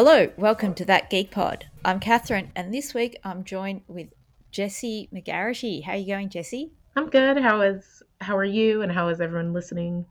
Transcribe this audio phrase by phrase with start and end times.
[0.00, 1.66] Hello, welcome to That Geek Pod.
[1.84, 4.06] I'm Catherine, and this week I'm joined with
[4.52, 5.82] Jesse McGarity.
[5.82, 6.70] How are you going, Jesse?
[6.94, 7.36] I'm good.
[7.36, 10.06] How is how are you and how is everyone listening?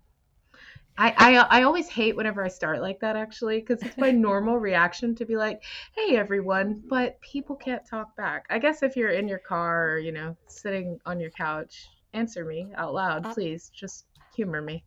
[0.98, 4.58] I, I I always hate whenever I start like that actually because it's my normal
[4.58, 5.63] reaction to be like,
[5.96, 8.46] "Hey everyone," but people can't talk back.
[8.49, 12.44] I guess if you're in your car or you know sitting on your couch, answer
[12.44, 13.70] me out loud, Uh, please.
[13.74, 14.04] Just
[14.35, 14.84] humor me.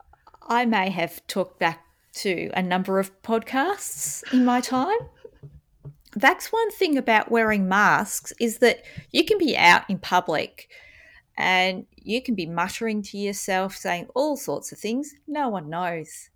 [0.46, 4.98] I may have talked back to a number of podcasts in my time.
[6.16, 8.82] That's one thing about wearing masks is that
[9.12, 10.68] you can be out in public
[11.37, 15.15] and you can be muttering to yourself, saying all sorts of things.
[15.29, 16.30] No one knows.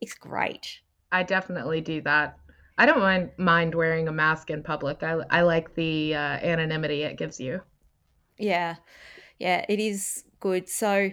[0.00, 0.80] It's great.
[1.12, 2.36] I definitely do that.
[2.76, 5.02] I don't mind mind wearing a mask in public.
[5.02, 7.60] I I like the uh, anonymity it gives you.
[8.38, 8.76] Yeah,
[9.38, 10.68] yeah, it is good.
[10.68, 11.10] So,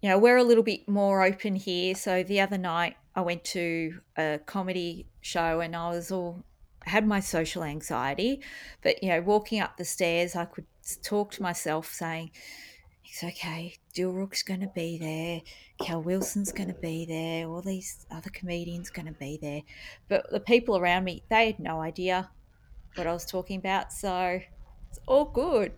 [0.00, 1.94] you know, we're a little bit more open here.
[1.94, 6.44] So the other night I went to a comedy show and I was all
[6.84, 8.40] had my social anxiety,
[8.82, 10.66] but you know, walking up the stairs, I could
[11.02, 12.30] talk to myself saying,
[13.04, 13.76] "It's okay.
[13.94, 15.42] Dilruk's going to be there.
[15.78, 17.46] Cal Wilson's going to be there.
[17.46, 19.62] All these other comedians going to be there."
[20.08, 22.30] But the people around me, they had no idea
[22.96, 23.92] what I was talking about.
[23.92, 24.40] So
[24.90, 25.72] it's all good.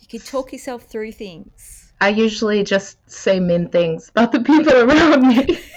[0.00, 1.92] You can talk yourself through things.
[2.00, 5.58] I usually just say mean things about the people around me.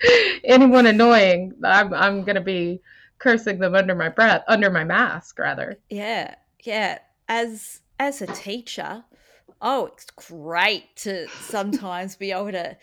[0.44, 2.80] Anyone annoying, I'm I'm gonna be
[3.18, 5.78] cursing them under my breath, under my mask, rather.
[5.88, 6.34] Yeah,
[6.64, 6.98] yeah.
[7.28, 9.04] As as a teacher,
[9.60, 12.76] oh, it's great to sometimes be able to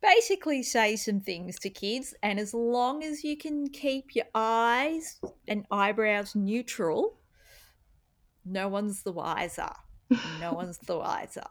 [0.00, 5.20] basically say some things to kids, and as long as you can keep your eyes
[5.46, 7.18] and eyebrows neutral,
[8.44, 9.70] no one's the wiser.
[10.40, 11.42] No one's the wiser.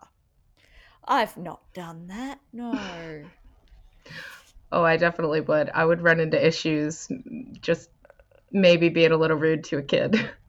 [1.05, 2.39] I've not done that.
[2.51, 2.73] No.
[4.71, 5.69] Oh, I definitely would.
[5.73, 7.09] I would run into issues
[7.61, 7.89] just
[8.51, 10.29] maybe being a little rude to a kid.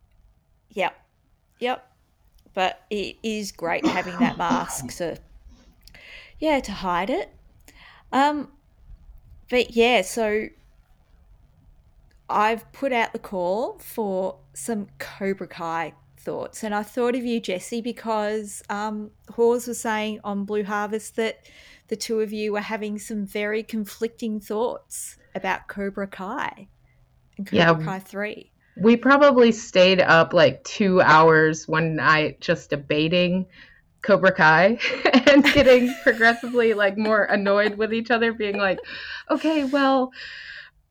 [0.75, 0.95] Yep.
[1.59, 1.87] Yep.
[2.55, 5.19] But it is great having that mask to
[6.39, 7.31] yeah, to hide it.
[8.11, 8.49] Um
[9.51, 10.49] but yeah, so
[12.31, 17.41] I've put out the call for some Cobra Kai thoughts, and I thought of you,
[17.41, 21.47] Jesse, because um, Hawes was saying on Blue Harvest that
[21.93, 26.71] the two of you were having some very conflicting thoughts about Cobra Kai
[27.37, 28.51] and Cobra Yeah, Kai Three.
[28.77, 33.47] we probably stayed up like two hours one night just debating
[34.03, 34.79] Cobra Kai
[35.31, 38.81] and getting progressively like more annoyed with each other, being like,
[39.31, 40.13] okay, well,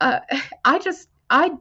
[0.01, 0.21] uh,
[0.65, 1.51] I just I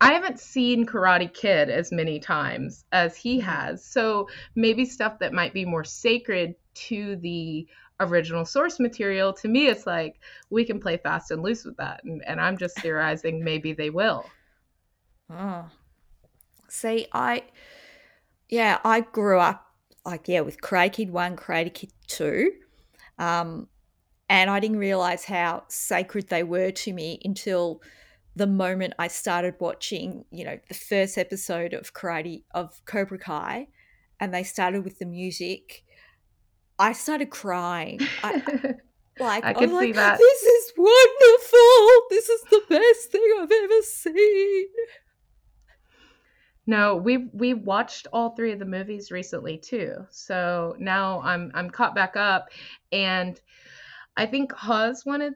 [0.00, 3.40] I haven't seen Karate Kid as many times as he Mhm.
[3.40, 3.84] has.
[3.84, 6.54] So maybe stuff that might be more sacred
[6.88, 7.66] to the
[8.00, 10.20] original source material, to me, it's like
[10.50, 12.02] we can play fast and loose with that.
[12.04, 14.26] And, and I'm just theorizing maybe they will.
[15.30, 15.68] Oh,
[16.68, 17.44] see, I
[18.48, 19.66] yeah, I grew up
[20.04, 22.52] like yeah with Karate Kid One, Karate Kid Two,
[23.18, 23.68] um,
[24.28, 27.82] and I didn't realize how sacred they were to me until
[28.36, 33.68] the moment I started watching, you know, the first episode of Karate of Cobra Kai,
[34.20, 35.82] and they started with the music.
[36.78, 38.00] I started crying.
[38.22, 38.34] I
[39.20, 40.18] like I see like, that.
[40.18, 42.06] "This is wonderful!
[42.10, 44.66] This is the best thing I've ever seen."
[46.66, 50.06] No, we we watched all three of the movies recently too.
[50.10, 52.48] So now I'm I'm caught back up
[52.92, 53.40] and
[54.16, 55.34] I think Hawes wanted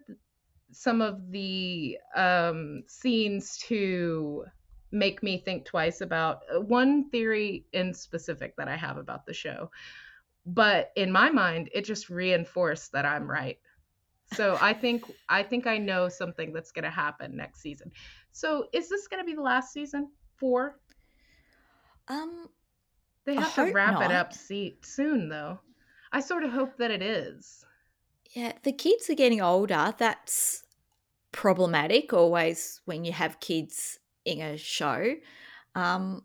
[0.72, 4.44] some of the um scenes to
[4.92, 9.32] make me think twice about uh, one theory in specific that I have about the
[9.32, 9.70] show.
[10.46, 13.58] But in my mind, it just reinforced that I'm right.
[14.34, 17.90] So I think I think I know something that's going to happen next season.
[18.32, 20.10] So is this going to be the last season?
[20.36, 20.78] 4?
[22.08, 22.48] Um,
[23.24, 25.58] They have to wrap it up see- soon, though.
[26.12, 27.64] I sort of hope that it is.
[28.32, 29.94] Yeah, the kids are getting older.
[29.98, 30.64] That's
[31.32, 35.14] problematic always when you have kids in a show.
[35.74, 36.24] Um,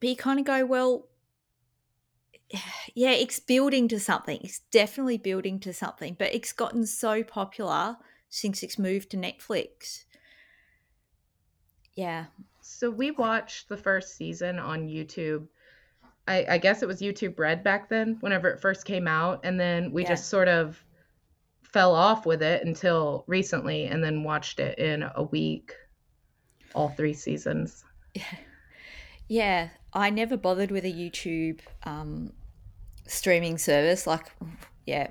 [0.00, 1.08] but you kind of go, well,
[2.94, 4.38] yeah, it's building to something.
[4.42, 7.96] It's definitely building to something, but it's gotten so popular
[8.28, 10.04] since it's moved to Netflix.
[11.94, 12.26] Yeah.
[12.60, 15.46] So we watched the first season on YouTube.
[16.26, 19.58] I, I guess it was YouTube Red back then, whenever it first came out, and
[19.58, 20.10] then we Yeah.
[20.10, 20.82] just sort of
[21.62, 25.74] fell off with it until recently, and then watched it in a week,
[26.74, 27.84] all three seasons.
[28.14, 28.24] Yeah.
[29.28, 32.32] Yeah, I never bothered with a YouTube um,
[33.08, 34.06] streaming service.
[34.06, 34.26] Like,
[34.86, 35.08] yeah,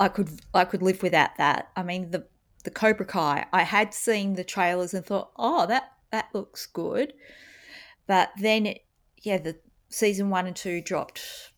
[0.00, 1.70] I could I could live without that.
[1.76, 2.26] I mean, the
[2.64, 3.46] the Cobra Kai.
[3.52, 7.12] I had seen the trailers and thought, oh, that that looks good.
[8.06, 8.84] But then, it,
[9.22, 9.56] yeah, the
[9.88, 11.52] season one and two dropped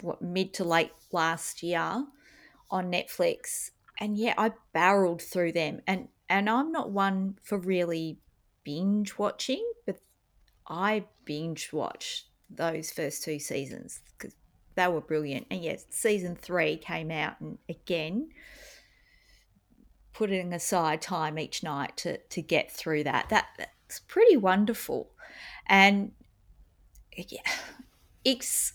[0.00, 2.06] what mid to late last year
[2.70, 8.18] on Netflix, and yeah, I barreled through them, and and I'm not one for really
[8.64, 9.98] binge watching, but
[10.66, 14.34] I binge watched those first two seasons because
[14.74, 15.46] they were brilliant.
[15.50, 18.30] And yes, season three came out, and again,
[20.12, 23.28] putting aside time each night to to get through that.
[23.28, 25.10] That that's pretty wonderful,
[25.66, 26.12] and
[27.16, 27.40] yeah,
[28.24, 28.74] it's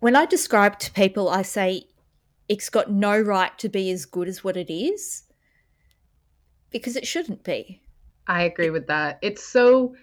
[0.00, 1.84] when I describe to people, I say
[2.48, 5.22] it's got no right to be as good as what it is
[6.70, 7.80] because it shouldn't be.
[8.26, 9.18] I agree with that.
[9.22, 9.94] It's so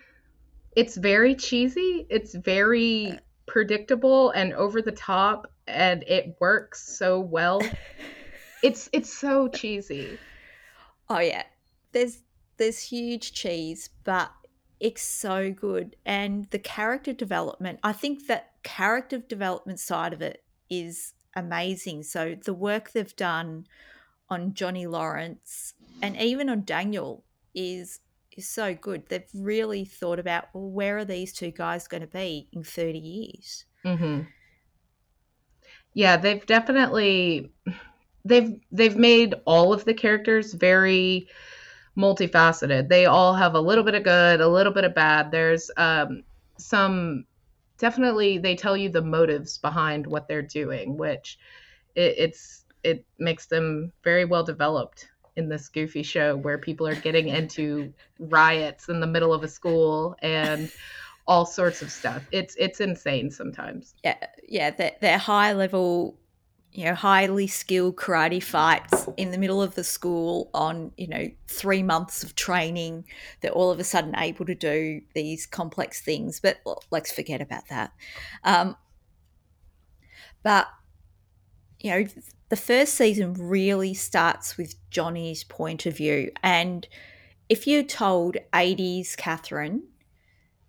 [0.75, 2.05] it's very cheesy.
[2.09, 3.17] It's very uh,
[3.49, 7.61] predictable and over the top and it works so well.
[8.63, 10.17] it's it's so cheesy.
[11.09, 11.43] Oh yeah.
[11.91, 12.19] There's
[12.57, 14.31] there's huge cheese, but
[14.79, 17.79] it's so good and the character development.
[17.83, 22.03] I think that character development side of it is amazing.
[22.03, 23.65] So the work they've done
[24.29, 25.73] on Johnny Lawrence
[26.03, 27.23] and even on Daniel
[27.55, 27.99] is
[28.39, 29.03] is so good.
[29.07, 32.99] They've really thought about well, where are these two guys going to be in thirty
[32.99, 33.65] years?
[33.85, 34.21] Mm-hmm.
[35.93, 37.51] Yeah, they've definitely
[38.25, 41.27] they've they've made all of the characters very
[41.97, 42.89] multifaceted.
[42.89, 45.31] They all have a little bit of good, a little bit of bad.
[45.31, 46.23] There's um,
[46.57, 47.25] some
[47.77, 51.37] definitely they tell you the motives behind what they're doing, which
[51.95, 55.09] it, it's it makes them very well developed
[55.39, 59.47] in this goofy show where people are getting into riots in the middle of a
[59.47, 60.71] school and
[61.25, 62.23] all sorts of stuff.
[62.31, 63.95] It's it's insane sometimes.
[64.03, 66.19] Yeah, yeah, they're, they're high level,
[66.71, 71.27] you know, highly skilled karate fights in the middle of the school on you know
[71.47, 73.05] three months of training.
[73.41, 76.39] They're all of a sudden able to do these complex things.
[76.39, 77.93] But well, let's forget about that.
[78.43, 78.75] Um,
[80.43, 80.67] but
[81.79, 82.07] you know,
[82.49, 86.31] the first season really starts with Johnny's point of view.
[86.43, 86.87] And
[87.47, 89.83] if you told 80s Catherine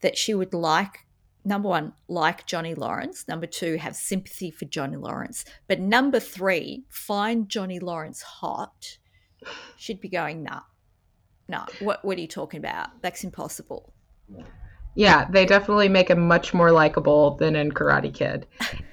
[0.02, 1.06] that she would like,
[1.44, 6.84] number one, like Johnny Lawrence, number two, have sympathy for Johnny Lawrence, but number three,
[6.90, 8.98] find Johnny Lawrence hot,
[9.76, 10.60] she'd be going, nah,
[11.48, 12.88] nah, what, what are you talking about?
[13.00, 13.92] That's impossible.
[14.94, 18.46] Yeah, they definitely make him much more likable than in Karate Kid.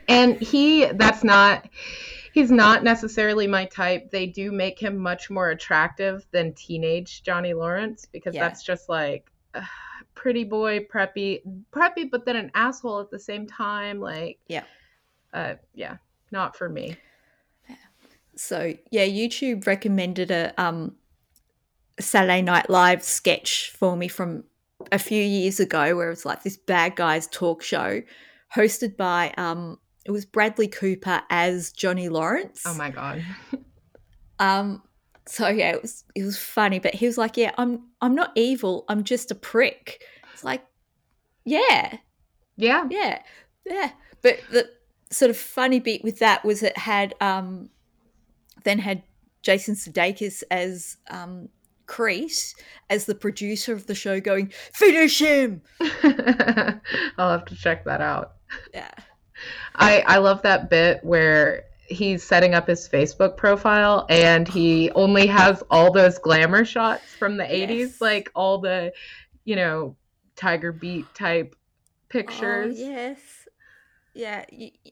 [0.07, 1.67] And he, that's not
[2.37, 4.11] he's not necessarily my type.
[4.11, 8.47] They do make him much more attractive than teenage Johnny Lawrence because yeah.
[8.47, 9.61] that's just like uh,
[10.13, 11.41] pretty boy, preppy,
[11.71, 13.99] preppy, but then an asshole at the same time.
[13.99, 14.65] Like, yeah,
[15.33, 15.97] uh, yeah,
[16.31, 16.95] not for me.
[18.35, 20.95] So yeah, YouTube recommended a um
[21.99, 24.43] Saturday Night Live sketch for me from
[24.91, 28.03] a few years ago, where it's like this bad guys talk show
[28.55, 32.63] hosted by um it was Bradley Cooper as Johnny Lawrence.
[32.65, 33.23] Oh my god.
[34.39, 34.81] um
[35.27, 38.31] so yeah, it was it was funny, but he was like, "Yeah, I'm I'm not
[38.35, 38.85] evil.
[38.87, 40.01] I'm just a prick."
[40.33, 40.63] It's like,
[41.43, 41.97] yeah,
[42.55, 43.21] yeah, yeah,
[43.65, 43.91] yeah.
[44.21, 44.69] But the
[45.11, 47.69] sort of funny bit with that was it had um
[48.63, 49.03] then had
[49.41, 51.49] Jason Sudeikis as um
[51.87, 52.53] Kreese
[52.89, 58.35] as the producer of the show going, "Finish him." I'll have to check that out.
[58.73, 58.91] Yeah.
[59.75, 65.25] I I love that bit where he's setting up his Facebook profile and he only
[65.27, 68.01] has all those glamour shots from the 80s yes.
[68.01, 68.91] like all the
[69.45, 69.95] you know
[70.35, 71.55] tiger beat type
[72.09, 72.77] pictures.
[72.79, 73.19] Oh, yes.
[74.13, 74.45] Yeah,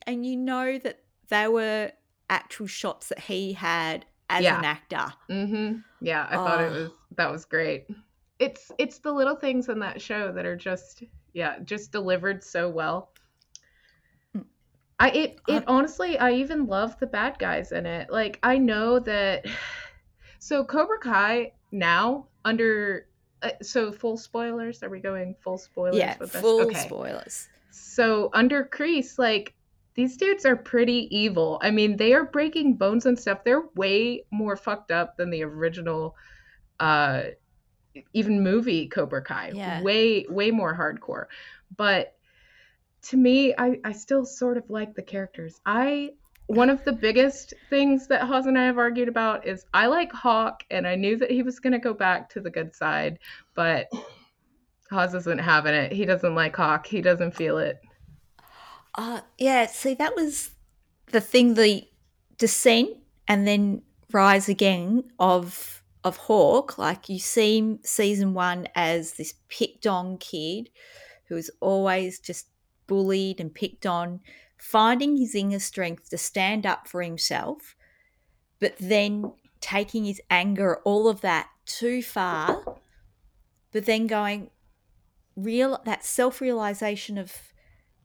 [0.05, 0.99] and you know that
[1.29, 1.91] there were
[2.29, 4.59] actual shots that he had as yeah.
[4.59, 5.13] an actor.
[5.29, 5.83] Mhm.
[6.01, 6.45] Yeah, I oh.
[6.45, 7.87] thought it was that was great.
[8.39, 12.69] It's it's the little things in that show that are just yeah, just delivered so
[12.69, 13.09] well.
[14.99, 18.09] I it it honestly I even love the bad guys in it.
[18.09, 19.45] Like I know that
[20.39, 23.07] so Cobra Kai now under
[23.41, 26.79] uh, so full spoilers are we going full spoilers yeah, full okay.
[26.79, 27.49] spoilers.
[27.71, 29.53] So under Kreese like
[29.95, 31.59] these dudes are pretty evil.
[31.61, 33.43] I mean, they are breaking bones and stuff.
[33.43, 36.15] They're way more fucked up than the original
[36.79, 37.23] uh
[38.13, 39.51] even movie Cobra Kai.
[39.53, 39.81] Yeah.
[39.81, 41.25] Way way more hardcore.
[41.75, 42.14] But
[43.05, 45.59] to me, I, I still sort of like the characters.
[45.65, 46.11] I
[46.47, 50.11] one of the biggest things that Hawes and I have argued about is I like
[50.11, 53.19] Hawk, and I knew that he was going to go back to the good side,
[53.55, 53.87] but
[54.91, 55.91] Hawes isn't having it.
[55.91, 56.85] He doesn't like Hawk.
[56.85, 57.79] He doesn't feel it.
[58.93, 60.51] Uh, yeah, see, that was
[61.07, 61.83] the thing the
[62.37, 62.89] descent
[63.27, 63.81] and then
[64.11, 66.77] rise again of of Hawk.
[66.77, 70.69] Like you see season one as this picked on kid
[71.27, 72.47] who is always just
[72.87, 74.21] bullied and picked on,
[74.57, 77.75] finding his inner strength to stand up for himself,
[78.59, 82.77] but then taking his anger, all of that too far,
[83.71, 84.49] but then going
[85.35, 87.33] real that self realization of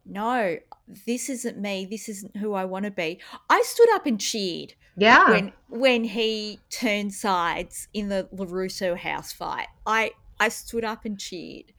[0.04, 0.58] no,
[1.06, 1.86] this isn't me.
[1.88, 3.20] This isn't who I want to be.
[3.48, 4.74] I stood up and cheered.
[4.96, 5.30] Yeah.
[5.30, 9.68] When when he turned sides in the LaRusso house fight.
[9.86, 11.72] I I stood up and cheered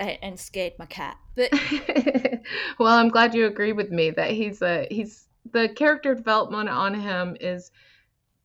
[0.00, 1.16] and, scared my cat.
[1.36, 1.52] But
[2.78, 6.94] well, I'm glad you agree with me that he's a he's the character development on
[6.94, 7.70] him is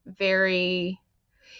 [0.06, 1.00] very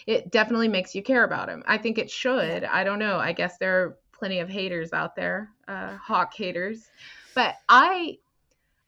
[0.07, 1.65] it definitely makes you care about him.
[1.67, 2.65] I think it should.
[2.65, 3.19] I don't know.
[3.19, 6.89] I guess there are plenty of haters out there, uh, hawk haters.
[7.35, 8.19] But I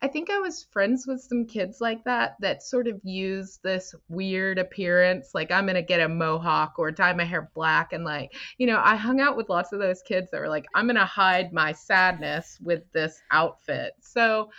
[0.01, 3.95] I think I was friends with some kids like that that sort of use this
[4.09, 8.33] weird appearance, like I'm gonna get a mohawk or dye my hair black, and like
[8.59, 11.05] you know, I hung out with lots of those kids that were like, I'm gonna
[11.05, 13.95] hide my sadness with this outfit.
[14.01, 14.51] So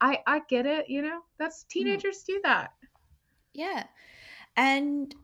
[0.00, 1.68] I I get it, you know, that's hmm.
[1.70, 2.72] teenagers do that.
[3.54, 3.84] yeah.
[4.56, 5.14] And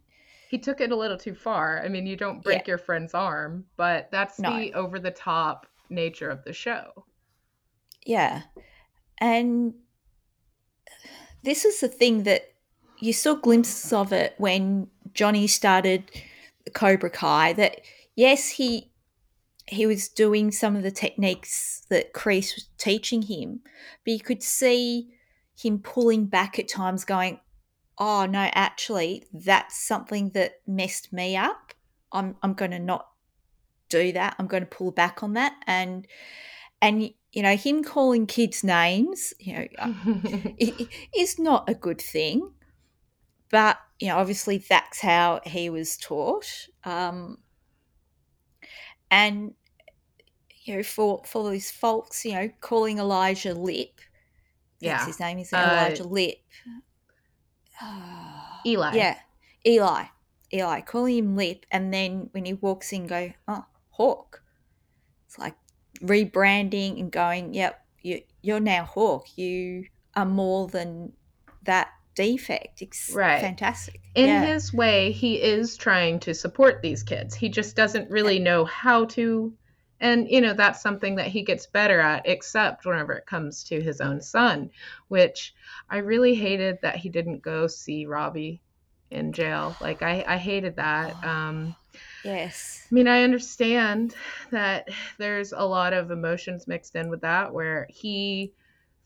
[0.48, 1.82] He took it a little too far.
[1.84, 2.72] I mean, you don't break Yeah.
[2.72, 4.56] your friend's arm, but that's No.
[4.56, 7.06] the over the top nature of the show.
[8.06, 8.42] Yeah.
[9.18, 9.74] And
[11.42, 12.54] this is the thing that
[12.98, 16.10] you saw glimpses of it when Johnny started
[16.72, 17.80] Cobra Kai that
[18.16, 18.90] yes he
[19.66, 23.60] he was doing some of the techniques that Kreese was teaching him,
[24.04, 25.08] but you could see
[25.56, 27.40] him pulling back at times going,
[27.96, 31.74] Oh no, actually that's something that messed me up.
[32.12, 33.08] I'm I'm gonna not
[33.88, 34.34] do that.
[34.38, 36.06] I'm going to pull back on that and
[36.82, 39.92] and you know him calling kids names you know uh,
[41.16, 42.52] is not a good thing
[43.50, 46.46] but you know obviously that's how he was taught
[46.84, 47.38] um
[49.10, 49.54] and
[50.64, 54.00] you know for for these folks you know calling elijah lip
[54.80, 54.98] Yeah.
[55.00, 56.36] yeah his name is Uh, elijah lip
[58.66, 58.94] Eli.
[58.94, 59.18] yeah
[59.66, 60.04] eli
[60.52, 64.42] eli calling him lip and then when he walks in go oh hawk
[65.26, 65.54] it's like
[66.04, 69.84] rebranding and going yep you, you're now hawk you
[70.14, 71.12] are more than
[71.62, 73.40] that defect it's Right.
[73.40, 74.46] fantastic in yeah.
[74.46, 77.34] his way, he is trying to support these kids.
[77.34, 79.52] He just doesn't really know how to.
[80.00, 83.80] And, you know, that's something that he gets better at, except whenever it comes to
[83.80, 84.70] his own son,
[85.08, 85.54] which
[85.90, 88.60] I really hated that he didn't go see Robbie
[89.10, 89.74] in jail.
[89.80, 91.24] Like, I, I hated that.
[91.24, 91.74] Um,
[92.24, 94.14] yes I mean, I understand
[94.50, 94.88] that
[95.18, 98.54] there's a lot of emotions mixed in with that, where he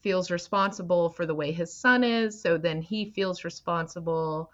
[0.00, 4.52] feels responsible for the way his son is, so then he feels responsible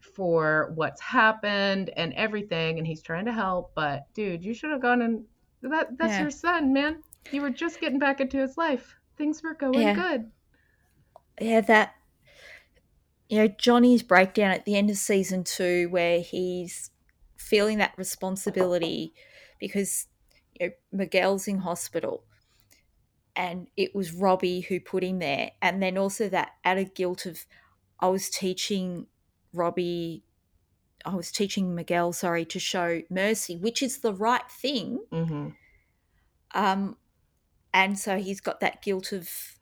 [0.00, 3.74] for what's happened and everything, and he's trying to help.
[3.74, 5.26] But dude, you should have gone and
[5.62, 6.20] that that's Yeah.
[6.20, 7.02] your son, man.
[7.32, 8.96] You were just getting back into his life.
[9.16, 9.94] Things were going Yeah.
[9.94, 10.32] good.
[11.40, 11.94] yeah that
[13.28, 16.90] you know johnny's breakdown at the end of season two where he's
[17.36, 19.14] feeling that responsibility
[19.58, 20.06] because
[20.58, 22.24] you know, miguel's in hospital
[23.34, 25.50] and it was robbie who put him there.
[25.60, 27.46] And then also that added guilt of
[28.00, 29.06] i was teaching
[29.52, 30.24] robbie
[31.04, 35.04] i was teaching miguel sorry to show mercy which is the right thing.
[35.10, 35.50] Hmm
[36.54, 36.96] um,
[37.74, 39.55] and so he's got that guilt of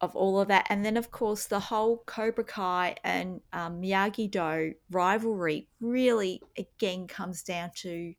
[0.00, 4.30] of all of that, and then of course the whole Cobra Kai and um, Miyagi
[4.30, 8.14] Do rivalry really again comes down to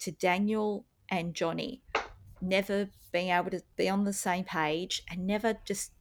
[0.00, 1.82] to Daniel and Johnny
[2.40, 5.92] never being able to be on the same page and never just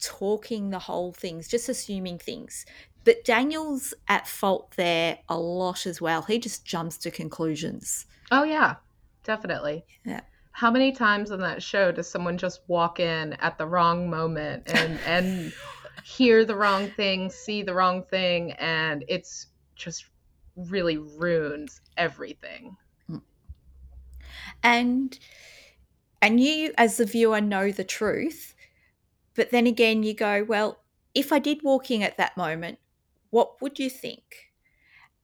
[0.00, 2.64] talking the whole things, just assuming things.
[3.04, 6.22] But Daniel's at fault there a lot as well.
[6.22, 8.06] He just jumps to conclusions.
[8.30, 8.76] Oh yeah,
[9.24, 9.84] definitely.
[10.04, 10.20] Yeah.
[10.58, 14.64] How many times on that show does someone just walk in at the wrong moment
[14.74, 15.52] and and
[16.02, 19.46] hear the wrong thing, see the wrong thing, and it's
[19.76, 20.06] just
[20.56, 22.76] really ruins everything.
[24.64, 25.20] and
[26.20, 28.56] and you as the viewer know the truth
[29.34, 30.80] but then again you go well
[31.14, 32.80] if i did walk in at that moment
[33.30, 34.50] what would you think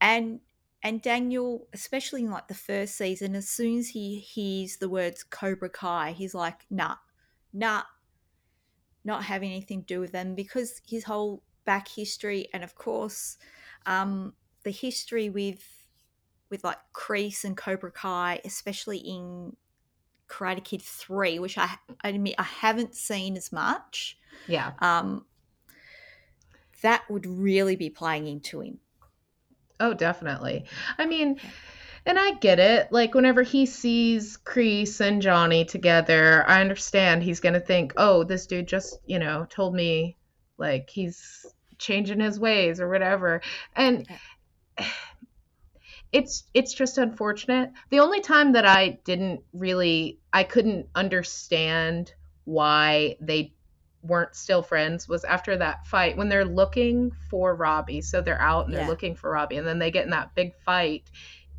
[0.00, 0.38] and
[0.84, 5.24] and daniel especially in like the first season as soon as he hears the words
[5.24, 6.96] cobra kai he's like nah
[7.52, 7.82] nah
[9.04, 13.36] not having anything to do with them because his whole back history and of course
[13.86, 15.84] um the history with
[16.50, 19.56] with like Kreese and Cobra Kai, especially in
[20.28, 24.74] Karate Kid 3, which I, I admit I haven't seen as much, Yeah.
[24.78, 25.26] um,
[26.82, 28.80] that would really be playing into him.
[29.84, 30.64] Oh, definitely.
[30.96, 31.38] I mean,
[32.06, 32.90] and I get it.
[32.90, 38.46] Like whenever he sees Kreese and Johnny together, I understand he's gonna think, "Oh, this
[38.46, 40.16] dude just, you know, told me
[40.56, 41.44] like he's
[41.76, 43.42] changing his ways or whatever."
[43.76, 44.08] And
[46.12, 47.70] it's it's just unfortunate.
[47.90, 52.14] The only time that I didn't really I couldn't understand
[52.44, 53.52] why they
[54.04, 58.00] weren't still friends was after that fight when they're looking for Robbie.
[58.02, 60.54] So they're out and they're looking for Robbie and then they get in that big
[60.64, 61.11] fight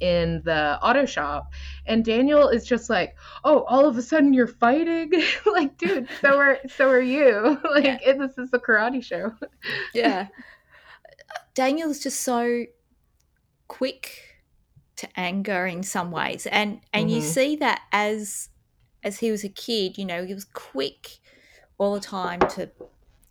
[0.01, 1.53] in the auto shop
[1.85, 5.11] and Daniel is just like, "Oh, all of a sudden you're fighting?"
[5.45, 7.57] like, dude, so are so are you.
[7.71, 7.97] like Yeah.
[8.05, 9.33] it, this is a karate show.
[9.93, 10.27] Yeah.
[11.53, 12.65] Daniel's just so
[13.67, 14.21] quick
[14.97, 16.45] to anger in some ways.
[16.47, 17.23] And and you Mhm.
[17.23, 18.49] see that as
[19.03, 21.19] as he was a kid, you know, he was quick
[21.77, 22.71] all the time to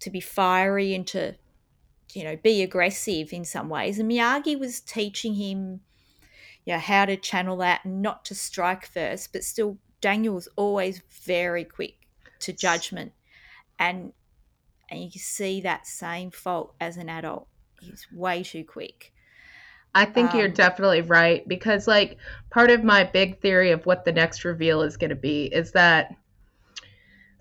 [0.00, 1.34] to be fiery and to
[2.12, 3.98] you know be aggressive in some ways.
[3.98, 5.80] And Miyagi was teaching him
[6.64, 10.48] you know, how to channel that and not to strike first, but still Daniel was
[10.56, 11.94] always very quick
[12.40, 13.12] to judgment.
[13.78, 14.12] And
[14.90, 17.48] and you can see that same fault as an adult.
[17.80, 19.12] He's way too quick.
[19.94, 22.18] I think you're Um, definitely right because, like,
[22.50, 25.72] part of my big theory of what the next reveal is going to be is
[25.72, 26.14] that.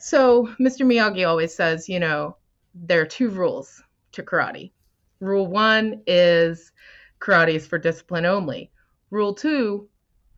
[0.03, 0.85] So, Mr.
[0.85, 2.35] Miyagi always says, you know,
[2.75, 3.81] there are two rules
[4.11, 4.73] to karate.
[5.21, 6.73] Rule one is
[7.21, 8.69] karate is for discipline only.
[9.11, 9.87] Rule two,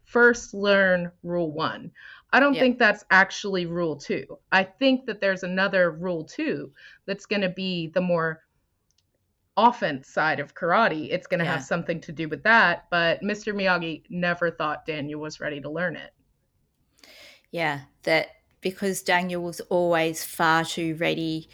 [0.03, 1.91] first learn rule one.
[2.31, 2.59] I don't Yeah.
[2.59, 4.37] think that's actually rule two.
[4.51, 6.71] I think that there's another rule two
[7.07, 8.43] that's going to be the more
[9.57, 11.09] offense side of karate.
[11.09, 11.53] It's going to Yeah.
[11.53, 12.87] have something to do with that.
[12.91, 13.51] But Mr.
[13.51, 16.13] Miyagi never thought Daniel was ready to learn it.
[17.51, 18.27] yeah, that
[18.65, 21.47] because Daniel was always far too ready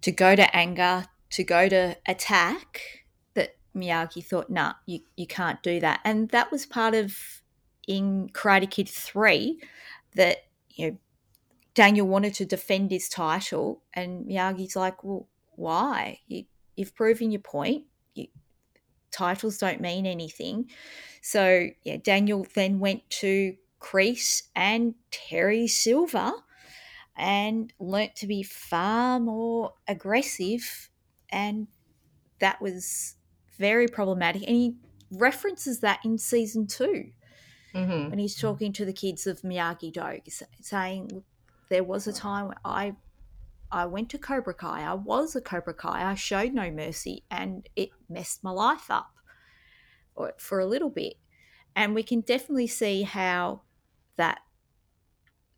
[0.00, 5.62] to go to anger, to go to attack, that Miyagi thought, nah, you, you can't
[5.62, 6.00] do that.
[6.02, 7.42] And that was part of
[7.86, 9.60] in Karate Kid 3
[10.14, 10.38] that,
[10.70, 10.96] you know,
[11.74, 16.20] Daniel wanted to defend his title, and Miyagi's like, well, why?
[16.28, 16.44] You,
[16.76, 17.84] you've proven your point.
[18.14, 18.28] You,
[19.10, 20.70] titles don't mean anything.
[21.20, 26.32] So, yeah, Daniel then went to Kreese and Terry Silver
[27.16, 30.90] and learnt to be far more aggressive.
[31.30, 31.68] And
[32.40, 33.16] that was
[33.58, 34.42] very problematic.
[34.46, 34.76] And he
[35.10, 37.12] references that in season two
[37.72, 40.20] hmm when he's talking to the kids of Miyagi Do,
[40.60, 41.24] saying,
[41.68, 42.96] there was a time when I
[43.70, 44.82] I went to Cobra Kai.
[44.82, 46.10] I was a Cobra Kai.
[46.10, 49.14] I showed no mercy, and it messed my life up
[50.14, 51.14] or for a little bit.
[51.76, 53.62] And we can definitely see how
[54.16, 54.40] that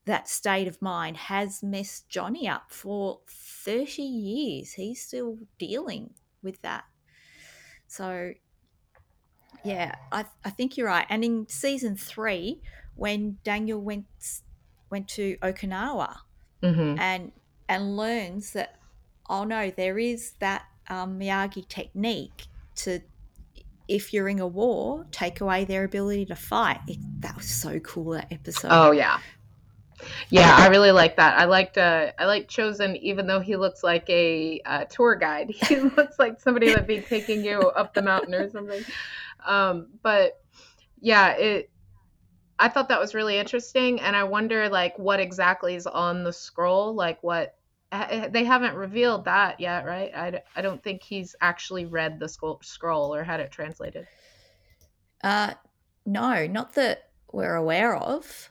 [0.05, 4.73] that state of mind has messed Johnny up for 30 years.
[4.73, 6.85] He's still dealing with that.
[7.87, 8.33] So
[9.65, 11.07] yeah, I, I think you're right.
[11.09, 12.61] And in season three,
[12.95, 14.07] when Daniel went
[14.91, 16.19] went to Okinawa
[16.63, 17.33] hmm and
[17.69, 18.77] and learns that
[19.29, 23.01] oh no, there is that um, Miyagi technique to
[23.93, 26.81] if you're in a war, take away their ability to fight.
[26.89, 28.69] It, that was so cool that episode.
[28.71, 29.19] Oh yeah,
[30.31, 30.57] yeah.
[30.59, 31.39] I really like that.
[31.39, 35.51] I liked uh, I like Chozen, even though he looks like a uh, tour guide.
[35.69, 38.83] He looks like somebody that'd be taking you up the mountain or something.
[39.45, 40.41] Um, but
[41.01, 41.71] yeah, it.
[42.59, 46.33] I thought that was really interesting, and I wonder like what exactly is on the
[46.33, 46.95] scroll.
[46.95, 47.62] Like what ha-
[48.31, 50.11] they haven't revealed that yet, right?
[50.15, 54.07] I, I don't think he's actually read the scroll, scroll or had it translated.
[55.23, 55.55] Uh,
[56.07, 58.51] no, not that we're aware of.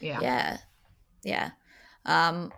[0.00, 0.20] Yeah.
[0.20, 0.58] Yeah,
[1.22, 1.50] yeah,
[2.06, 2.52] um,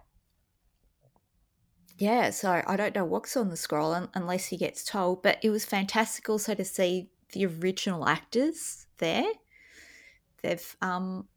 [1.98, 2.30] yeah.
[2.30, 5.22] So I don't know what's on the scroll un- unless he gets told.
[5.22, 9.30] But it was fantastic also to see the original actors there.
[10.42, 11.28] They've um,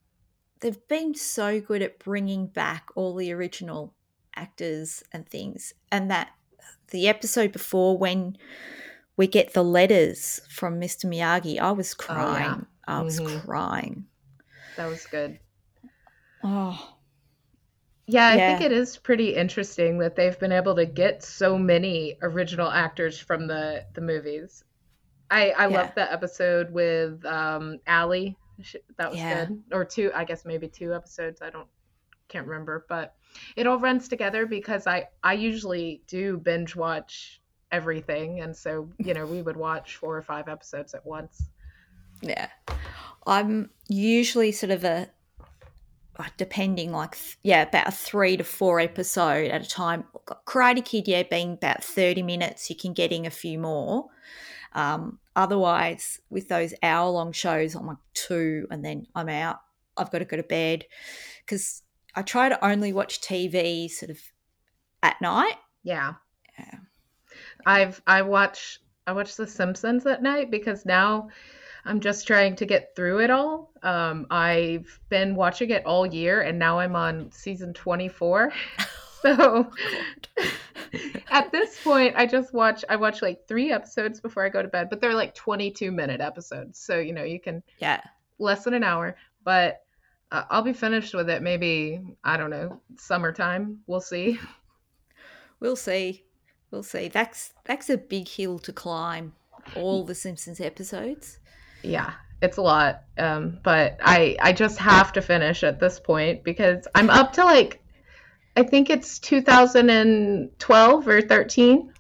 [0.60, 3.94] they've been so good at bringing back all the original
[4.42, 6.32] actors and things, and that
[6.90, 8.38] the episode before when
[9.18, 11.06] we get the letters from Mr.
[11.06, 12.14] Miyagi, I was Oh, yeah.
[12.16, 12.66] crying.
[12.88, 13.42] I was Mhm.
[13.46, 14.08] crying.
[14.78, 15.40] That was good.
[16.44, 16.98] Oh,
[18.08, 22.18] Yeah, I think it is pretty interesting that they've been able to get so many
[22.22, 24.64] original actors from the the movies.
[25.30, 25.82] I I Yeah.
[25.84, 28.36] love the episode with um Ali.
[28.98, 29.46] That was Yeah.
[29.46, 29.64] good.
[29.72, 31.42] Or two, I guess maybe two episodes.
[31.42, 31.70] I don't
[32.28, 33.16] can't remember, but
[33.56, 37.42] it all runs together because I I usually do binge watch
[37.72, 41.50] everything and so, you know, we would watch four or five episodes at once.
[42.22, 42.48] yeah.
[43.26, 45.10] I'm usually sort of a
[46.20, 50.04] uh, depending like yeah about a three to four episode at a time
[50.46, 54.10] karate kid yeah being about 30 minutes you can get in a few more
[54.74, 59.62] Um, otherwise, with those hour long shows, I'm like two and then I'm out.
[59.98, 60.86] I've got to go to bed
[61.46, 61.84] because
[62.16, 64.20] I try to only watch TV sort of
[65.04, 65.56] at night.
[65.84, 66.14] Yeah.
[66.60, 66.76] Yeah.
[67.66, 71.30] I've I watch I watch The Simpsons at night because now
[71.86, 73.72] I'm just trying to get through it all.
[73.82, 78.54] Um, I've been watching it all year, and now I'm on season 24.
[79.24, 79.72] so
[81.32, 82.86] at this point, I just watch.
[82.90, 86.22] I watch like three episodes before I go to bed, but they're like 22 minute
[86.22, 88.02] episodes, so you know you can Yeah.
[88.38, 89.16] less than an hour.
[89.44, 89.82] But
[90.32, 93.80] uh, I'll be finished with it maybe I don't know summertime.
[93.88, 94.40] We'll see.
[95.60, 96.24] We'll see.
[96.72, 97.08] We'll see.
[97.08, 99.34] That's that's a big hill to climb.
[99.76, 101.38] All the Simpsons episodes.
[101.84, 103.04] Yeah, it's a lot.
[103.18, 107.46] Um, but I I just have to finish at this point because I'm up to
[107.46, 107.82] like
[108.56, 111.94] I think it's 2012 or 13.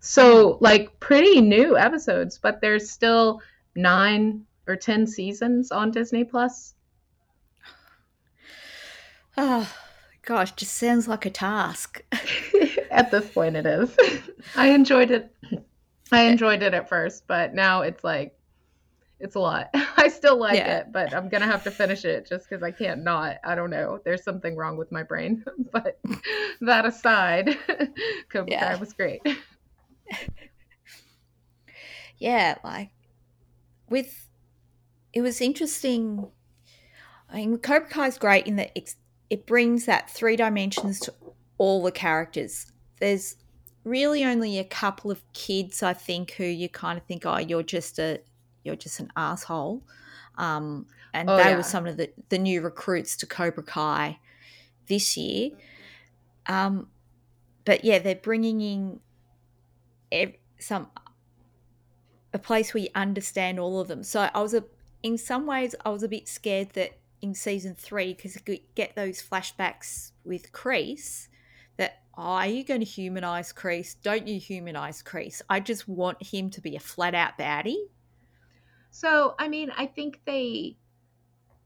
[0.00, 3.40] So like pretty new episodes, but there's still
[3.74, 6.74] 9 or 10 seasons on Disney Plus.
[9.36, 9.70] Oh,
[10.24, 12.02] gosh, just sounds like a task.
[12.90, 13.94] at this point it is.
[14.56, 15.34] I enjoyed it.
[16.12, 18.36] I enjoyed it at first, but now it's like
[19.18, 19.70] it's a lot.
[19.74, 20.78] I still like Yeah.
[20.80, 23.38] it, but I'm gonna have to finish it just because I can't not.
[23.44, 23.98] I don't know.
[24.04, 25.44] There's something wrong with my brain.
[25.72, 25.98] but
[26.60, 27.56] that aside,
[28.28, 28.74] Cobra Yeah.
[28.74, 29.22] Kai was great.
[32.18, 32.90] yeah, like
[33.88, 34.28] with
[35.12, 36.28] it was interesting.
[37.30, 38.96] I mean, Cobra Kai is great in that it's,
[39.30, 41.14] it brings that three dimensions to
[41.58, 42.66] all the characters.
[43.00, 43.36] There's
[43.84, 47.62] really only a couple of kids, I think, who you kind of think, oh, you're
[47.62, 48.20] just a
[48.64, 49.82] you're just an asshole.
[50.36, 51.56] Um, and Oh, they yeah.
[51.56, 54.18] were some of the, the new recruits to Cobra Kai
[54.88, 55.50] this year.
[56.46, 56.88] Um,
[57.64, 59.00] but yeah, they're bringing in
[60.10, 60.88] ev- some
[62.32, 64.02] a place where you understand all of them.
[64.02, 64.64] So I was a,
[65.02, 68.94] in some ways, I was a bit scared that in season three, because you get
[68.94, 71.28] those flashbacks with Kreese,
[71.78, 73.96] that are you going to humanize Kreese?
[74.02, 75.40] Don't you humanize Kreese?
[75.48, 77.88] I just want him to be a flat out baddie.
[78.90, 80.76] So I mean, I think they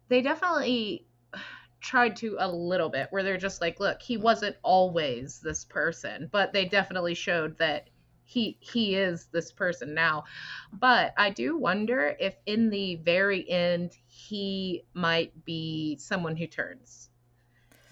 [0.09, 1.07] they definitely
[1.81, 6.29] tried to a little bit where they're just like, look, he wasn't always this person,
[6.31, 7.89] but they definitely showed that
[8.29, 10.25] he he is this person now.
[10.71, 17.09] But I do wonder if in the very end he might be someone who turns.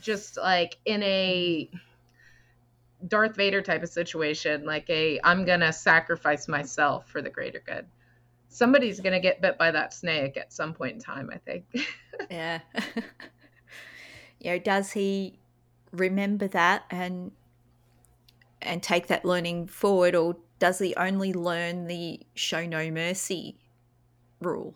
[0.02, 1.70] Just like in a
[3.08, 7.86] Darth Vader type of situation, like a I'm gonna sacrifice myself for the greater good.
[8.50, 11.64] Somebody's gonna get bit by that snake at some point in time, I think.
[12.30, 12.60] Yeah.
[14.40, 15.38] you know, does he
[15.92, 17.30] remember that and
[18.66, 23.56] and take that learning forward or does he only learn the show no mercy
[24.40, 24.74] rule?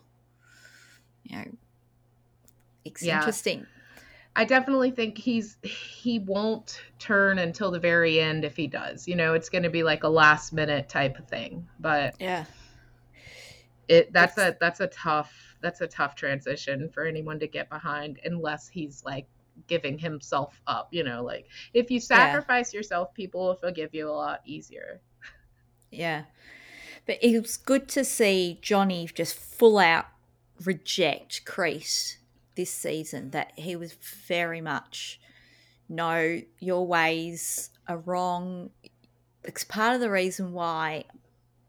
[1.23, 1.45] You know,
[2.85, 3.17] it's Yeah.
[3.17, 3.65] interesting.
[4.35, 9.07] I definitely think he's he won't turn until the very end if he does.
[9.07, 11.67] You know, it's gonna be like a last minute type of thing.
[11.79, 12.45] But Yeah.
[13.87, 17.69] it that's It's- a that's a tough that's a tough transition for anyone to get
[17.69, 19.27] behind unless he's like
[19.67, 24.11] giving himself up, you know, like if you sacrifice yourself, people will forgive you a
[24.11, 25.01] lot easier.
[25.89, 26.23] Yeah.
[27.05, 30.05] But it was good to see Johnny just full out
[30.63, 32.17] reject Kreese
[32.55, 35.19] this season, that he was very much,
[35.87, 38.71] no, your ways are wrong.
[39.43, 41.05] It's part of the reason why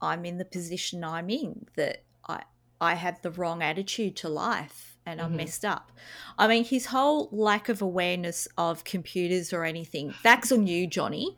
[0.01, 2.43] I'm in the position I'm in, that I,
[2.79, 5.37] I have the wrong attitude to life and I'm Mhm.
[5.37, 5.91] messed up.
[6.37, 11.37] I mean, his whole lack of awareness of computers or anything, that's on you, Johnny.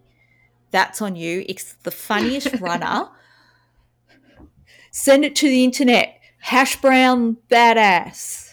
[0.72, 1.46] That's on you.
[1.48, 3.10] It's the funniest runner.
[4.92, 6.20] Send it to the internet.
[6.40, 8.44] Hash brown badass.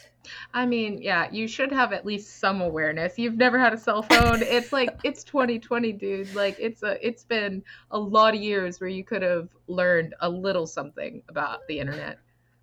[0.54, 3.18] I mean, yeah, you should have at least some awareness.
[3.18, 4.42] You've never had a cell phone.
[4.42, 6.34] It's like it's 2020, dude.
[6.34, 10.28] Like it's a it's been a lot of years where you could have learned a
[10.28, 12.18] little something about the internet.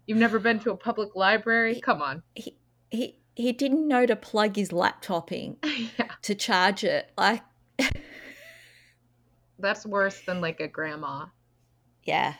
[0.09, 1.79] You've never been to a public library?
[1.81, 2.23] Come on.
[2.33, 2.57] He
[2.89, 7.11] he he didn't know to plug his laptop in yeah, to charge it.
[7.15, 7.43] Like
[9.59, 11.27] that's worse than like a grandma.
[12.03, 12.33] yeah.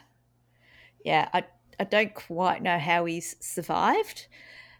[1.06, 1.44] Yeah, I
[1.80, 4.26] I don't quite know how he's survived.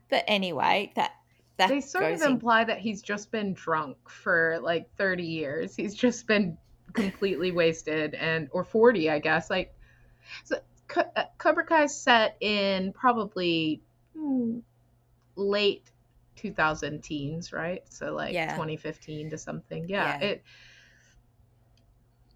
[0.10, 1.12] But anyway, that
[1.58, 5.76] that They sort of in- imply that he's just been drunk for like 30 years.
[5.76, 6.58] He's just been
[6.94, 9.52] completely wasted and or 40, I guess.
[9.52, 9.76] Like
[10.44, 10.58] so
[11.38, 13.82] Cobra Kai set in probably
[14.16, 14.60] hmm,
[15.36, 15.92] late
[16.36, 17.84] 2000 teens, right?
[17.90, 18.56] So like Yeah.
[18.56, 19.86] 2015 to something.
[19.88, 20.28] Yeah, Yeah.
[20.30, 20.44] it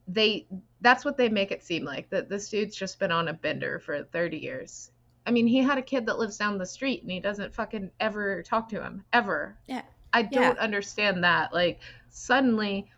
[0.07, 0.45] they
[0.81, 3.79] that's what they make it seem like that this dude's just been on a bender
[3.79, 4.91] for 30 years.
[5.25, 7.91] I mean, he had a kid that lives down the street and he doesn't fucking
[7.99, 9.57] ever talk to him ever.
[9.67, 9.83] Yeah.
[10.11, 10.63] I don't Yeah.
[10.63, 11.53] understand that.
[11.53, 12.91] Like suddenly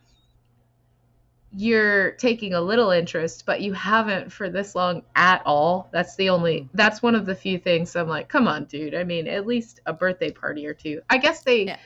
[1.51, 5.89] you're taking a little interest, but you haven't for this long at all.
[5.91, 6.67] That's the only hmm.
[6.73, 8.95] that's one of the few things I'm like, come on, dude.
[8.95, 11.01] I mean, at least a birthday party or two.
[11.09, 11.77] I guess they Yeah.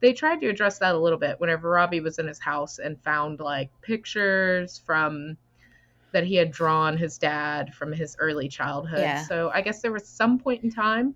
[0.00, 3.00] they tried to address that a little bit whenever Robbie was in his house and
[3.02, 5.36] found like pictures from
[6.12, 9.00] that he had drawn his dad from his early childhood.
[9.00, 9.24] Yeah.
[9.24, 11.14] So I guess there was some point in time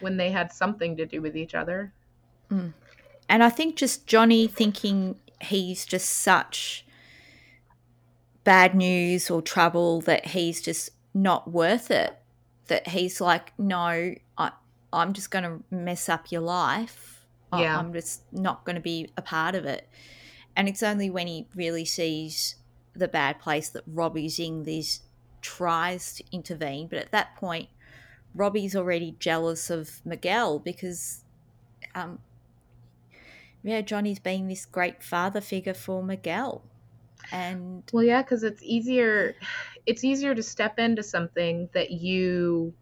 [0.00, 1.92] when they had something to do with each other.
[2.50, 2.68] Hmm.
[3.28, 6.84] And I think just Johnny thinking he's just such
[8.44, 12.18] bad news or trouble that he's just not worth it.
[12.68, 14.52] That he's like, no, I,
[14.92, 17.26] I'm just going to mess up your life.
[17.52, 17.78] Yeah.
[17.78, 19.88] I'm just not going to be a part of it.
[20.54, 22.56] And it's only when he really sees
[22.94, 25.00] the bad place that Robbie's in, these
[25.40, 26.88] tries to intervene.
[26.88, 27.68] But at that point,
[28.34, 31.24] Robbie's already jealous of Miguel because
[31.94, 32.18] um,
[33.68, 36.62] yeah, Johnny's been this great father figure for Miguel.
[37.30, 39.34] And Well, yeah, because it's easier.
[39.84, 42.72] It's easier to step into something that you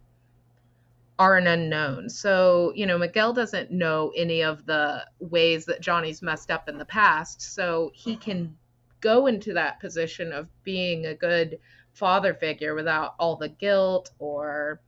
[1.19, 2.09] are an unknown.
[2.09, 6.77] So you know, Miguel doesn't know any of the ways that Johnny's messed up in
[6.77, 8.55] the past, so he can
[9.01, 11.59] go into that position of being a good
[11.93, 14.79] father figure without all the guilt or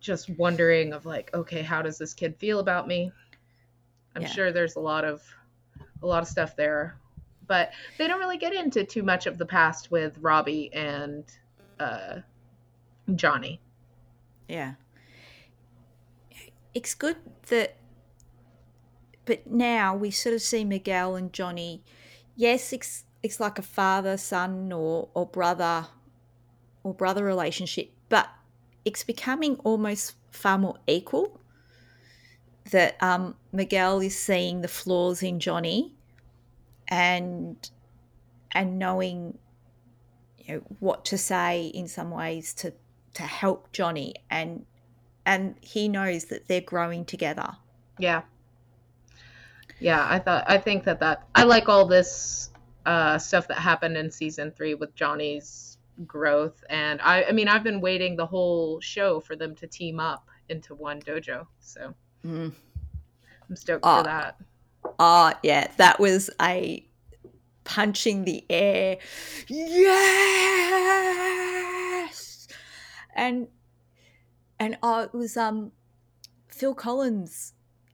[0.00, 3.10] just wondering of like, okay, how does this kid feel about me?
[4.16, 4.28] I'm Yeah.
[4.28, 5.22] sure there's a lot of
[6.02, 6.98] a lot of stuff there
[7.46, 11.24] but they don't really get into too much of the past with Robbie and
[11.78, 12.16] uh,
[13.14, 13.60] Johnny.
[14.48, 14.74] yeah.
[16.74, 17.16] It's good
[17.48, 17.76] that
[19.24, 21.82] but now we sort of see Miguel and Johnny.
[22.34, 25.86] Yes, it's it's like a father son or or brother
[26.82, 28.28] or brother relationship, but
[28.84, 31.40] it's becoming almost far more equal.
[32.72, 35.94] That um, Miguel is seeing the flaws in Johnny,
[36.88, 37.56] and
[38.52, 39.38] and knowing
[40.38, 42.72] you know what to say in some ways to
[43.14, 44.64] to help Johnny, and
[45.24, 47.56] and he knows that they're growing together.
[47.98, 48.22] Yeah,
[49.78, 50.06] yeah.
[50.08, 52.50] I thought I think that that I like all this
[52.84, 57.64] uh, stuff that happened in season three with Johnny's growth, and I I mean I've
[57.64, 61.94] been waiting the whole show for them to team up into one dojo, so
[62.26, 62.52] Mm.
[63.48, 64.36] I'm stoked for that.
[64.98, 66.84] Oh, yeah, that was a
[67.64, 68.98] punching the air.
[70.76, 72.48] Yes!
[73.14, 73.48] And
[74.58, 75.72] and oh, it was um
[76.48, 77.52] Phil Collins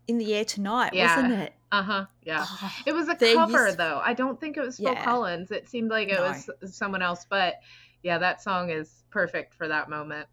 [0.09, 1.17] in the air tonight, Yeah.
[1.17, 1.53] wasn't it?
[1.71, 2.07] Uh huh.
[2.23, 2.45] Yeah.
[2.47, 4.01] Oh, It was a cover used- though.
[4.05, 5.05] I don't think it was Phil Yeah.
[5.05, 5.51] Collins.
[5.51, 6.23] It seemed like it No.
[6.23, 7.61] was someone else, but
[8.03, 10.29] yeah, that song is perfect for that moment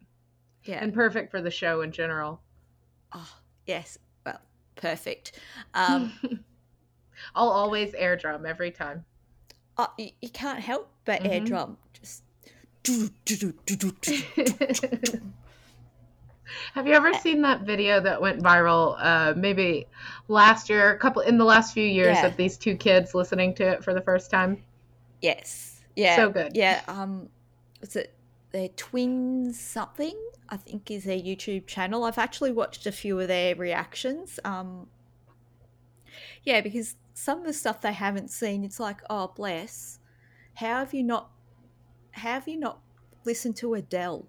[0.64, 0.82] yeah.
[0.82, 2.40] and perfect for the show in general.
[3.12, 3.28] oh,
[3.70, 3.98] yes.
[4.26, 4.40] Well,
[4.76, 5.38] perfect.
[5.74, 6.12] Um,
[7.34, 9.04] I'll always air drum every time.
[9.78, 11.46] oh, you, you can't help but air Mhm.
[11.46, 11.78] drum.
[11.94, 12.22] Just.
[16.74, 19.86] Have you ever seen that video that went viral uh maybe
[20.28, 22.26] last year, a couple in the last few years Yeah.
[22.26, 24.62] of these two kids listening to it for the first time?
[25.22, 25.80] Yes.
[25.94, 26.16] Yeah.
[26.16, 26.56] So good.
[26.56, 26.80] Yeah.
[26.88, 27.28] Um,
[27.80, 28.14] was it
[28.50, 30.16] their twins something?
[30.50, 32.04] I think is their YouTube channel.
[32.04, 34.40] I've actually watched a few of their reactions.
[34.44, 34.88] Um,
[36.42, 39.98] yeah, because some of the stuff they haven't seen, it's like, oh bless,
[40.54, 41.30] how have you not?
[42.12, 42.80] How have you not
[43.24, 44.26] listened to Adele?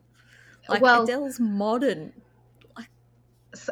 [0.69, 2.13] Like Well- Adele's modern.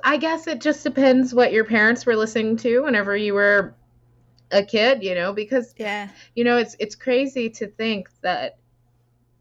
[0.03, 3.75] I guess it just depends what your parents were listening to whenever you were
[4.51, 6.09] a kid, you know, because Yeah.
[6.35, 8.57] you know it's it's crazy to think that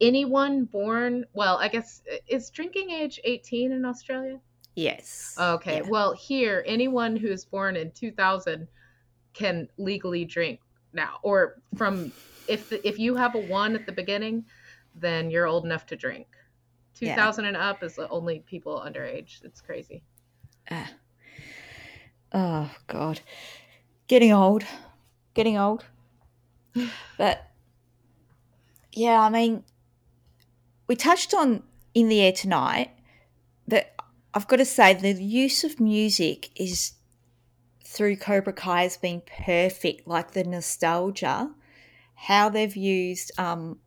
[0.00, 4.38] anyone born well i guess is drinking age 18 in australia
[4.74, 5.34] Yes.
[5.38, 5.88] okay Yeah.
[5.88, 8.68] well here anyone who's born in 2000
[9.32, 10.60] can legally drink
[10.92, 12.12] now or from
[12.46, 14.44] if the, if you have a one at the beginning
[14.94, 16.28] then you're old enough to drink
[17.00, 17.14] Yeah.
[17.16, 20.02] 2000 and up is the only people underage it's crazy
[20.70, 20.90] Ah.
[22.32, 23.20] Oh God,
[24.06, 24.64] getting old,
[25.32, 25.86] getting old.
[27.18, 27.50] but
[28.92, 29.64] yeah, I mean,
[30.88, 31.62] we touched on
[31.94, 32.90] in the air tonight,
[33.68, 33.94] but
[34.34, 36.94] I've got to say the use of music is
[37.84, 40.06] through Cobra Kai has been perfect.
[40.08, 41.50] Like the nostalgia,
[42.14, 43.78] how they've used um,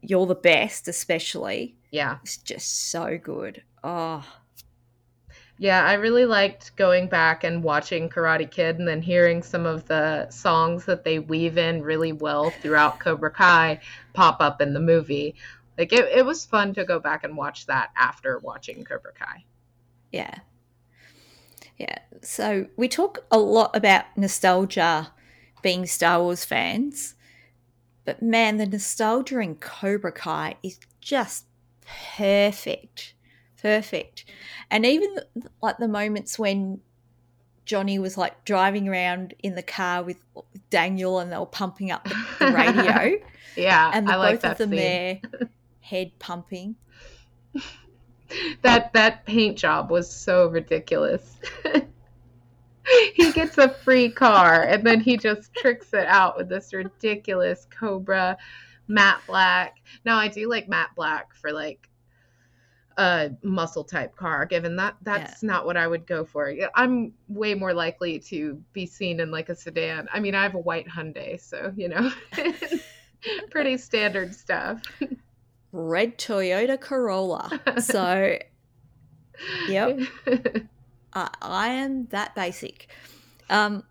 [0.00, 3.62] "You're the Best," especially, yeah it's just so good.
[3.82, 4.24] Oh.
[5.58, 9.86] Yeah, I really liked going back and watching Karate Kid and then hearing some of
[9.86, 13.78] the songs that they weave in really well throughout Cobra Kai
[14.12, 15.36] pop up in the movie.
[15.78, 19.44] Like it, it was fun to go back and watch that after watching Cobra Kai.
[20.10, 20.34] Yeah.
[21.78, 21.98] Yeah.
[22.22, 25.12] So we talk a lot about nostalgia
[25.62, 27.14] being Star Wars fans,
[28.04, 31.46] but man, the nostalgia in Cobra Kai is just
[32.10, 33.14] perfect
[33.62, 34.24] perfect.
[34.70, 35.16] And even
[35.62, 36.80] like the moments when
[37.64, 40.16] Johnny was like driving around in the car with
[40.68, 43.18] Daniel and they were pumping up the, the radio.
[43.56, 44.78] yeah, and the, I like both of them scene.
[44.78, 45.20] there,
[45.82, 46.76] head pumping.
[48.62, 51.38] that that paint job was so ridiculous.
[53.14, 57.66] he gets a free car and then he just tricks it out with this ridiculous
[57.70, 58.36] Cobra
[58.88, 59.76] matte black.
[60.04, 61.88] Now I do like matte black for like
[62.98, 65.46] a muscle type car given that that's yeah.
[65.46, 69.48] not what i would go for i'm way more likely to be seen in like
[69.48, 72.10] a sedan i mean i have a white hyundai so you know
[73.50, 74.82] pretty standard stuff
[75.72, 78.36] red toyota corolla so
[79.68, 79.98] yep
[81.14, 82.88] I, I am that basic
[83.50, 83.82] um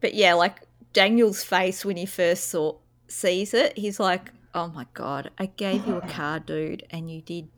[0.00, 2.76] but yeah like daniel's face when he first saw
[3.08, 7.20] sees it he's like oh my god i gave you a car dude and you
[7.20, 7.48] did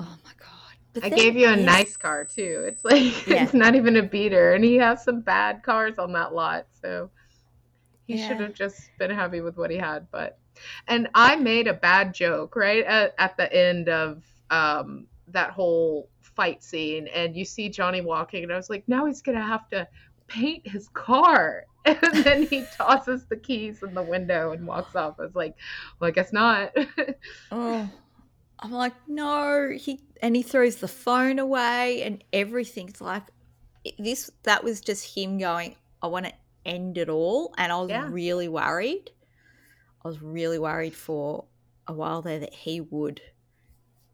[0.00, 0.48] Oh my god.
[0.94, 1.66] But I gave you a yes.
[1.66, 2.64] nice car too.
[2.66, 3.44] It's like yeah.
[3.44, 7.10] it's not even a beater, and he has some bad cars on that lot, so
[8.06, 8.26] he yeah.
[8.26, 10.10] should have just been happy with what he had.
[10.10, 10.38] But
[10.88, 16.08] and I made a bad joke right at, at the end of um, that whole
[16.20, 19.68] fight scene, and you see Johnny walking, and I was like, now he's gonna have
[19.70, 19.86] to
[20.26, 21.64] paint his car.
[21.86, 25.18] And then he tosses the keys in the window and walks off.
[25.18, 25.54] I was like,
[25.98, 26.76] well, I guess not.
[27.50, 27.88] oh,
[28.58, 33.22] I'm like, no, he and he throws the phone away and everything's like
[33.98, 36.32] this that was just him going, I want to
[36.66, 37.54] end it all.
[37.56, 38.08] And I was yeah.
[38.10, 39.10] really worried.
[40.04, 41.44] I was really worried for
[41.86, 43.20] a while there that he would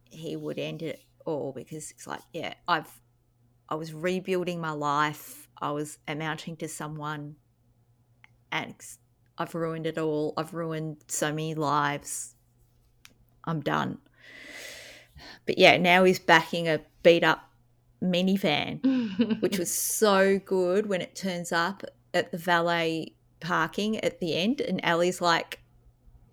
[0.09, 3.01] he would end it all because it's like, yeah, I've
[3.69, 5.47] I was rebuilding my life.
[5.59, 7.35] I was amounting to someone
[8.51, 8.75] and
[9.37, 10.33] I've ruined it all.
[10.37, 12.35] I've ruined so many lives.
[13.43, 13.99] I'm done.
[15.45, 17.49] But yeah, now he's backing a beat up
[18.01, 24.35] minivan, which was so good when it turns up at the valet parking at the
[24.35, 24.61] end.
[24.61, 25.59] And Ellie's like,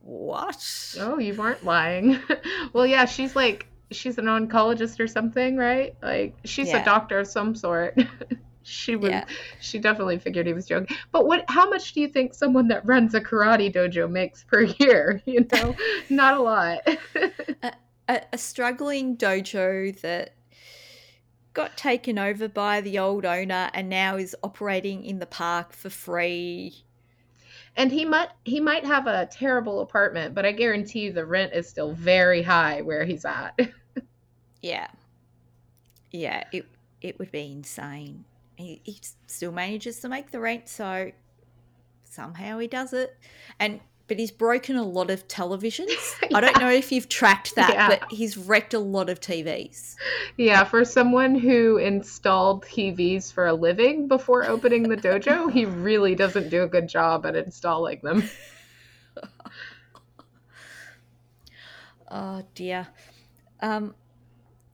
[0.05, 0.97] What?
[1.01, 2.21] Oh, you weren't lying.
[2.73, 5.95] well, yeah, she's like, she's an oncologist or something, right?
[6.03, 6.83] Like, she's yeah.
[6.83, 7.99] a doctor of some sort.
[8.67, 9.27] she was yeah.
[9.61, 12.83] she definitely figured he was joking but what how much do you think someone that
[12.87, 15.77] runs a karate dojo makes per year you know
[16.09, 16.79] not a lot
[18.09, 20.35] a, a struggling dojo that
[21.55, 25.89] got taken over by the old owner and now is operating in the park for
[25.89, 26.85] free.
[27.77, 31.53] And he might he might have a terrible apartment, but I guarantee you the rent
[31.53, 33.59] is still very high where he's at.
[34.63, 34.89] yeah.
[36.13, 36.67] Yeah, it
[37.01, 38.25] it would be insane.
[38.57, 41.11] He, he still manages to make the rent, so
[42.05, 43.19] somehow he does it.
[43.59, 46.15] And but he's broken a lot of televisions.
[46.23, 46.29] yeah.
[46.37, 47.89] I don't know if you've tracked that, yeah.
[47.89, 49.95] but he's wrecked a lot of TVs.
[50.37, 56.15] Yeah, for someone who installed TVs for a living before opening the dojo, he really
[56.15, 58.29] doesn't do a good job at installing them.
[62.11, 62.89] oh dear.
[63.61, 63.95] Um,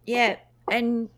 [0.06, 0.36] yeah,
[0.70, 1.08] and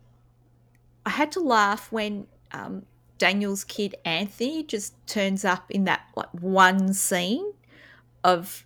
[1.05, 2.85] I had to laugh when um,
[3.17, 7.53] Daniel's kid Anthony just turns up in that like one scene
[8.23, 8.65] of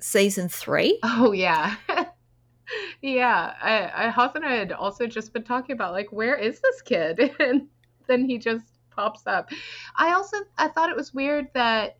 [0.00, 0.98] season three.
[1.02, 1.76] Oh yeah.
[3.02, 3.54] yeah.
[3.60, 7.34] I, I I had also just been talking about like where is this kid?
[7.40, 7.68] and
[8.06, 9.50] then he just pops up.
[9.96, 11.98] I also I thought it was weird that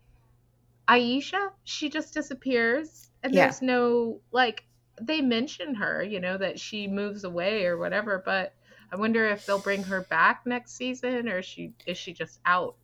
[0.89, 3.45] Aisha, she just disappears and yeah.
[3.45, 4.65] there's no like
[5.01, 8.55] they mention her, you know, that she moves away or whatever, but
[8.91, 12.41] I wonder if they'll bring her back next season or is she is she just
[12.47, 12.75] out?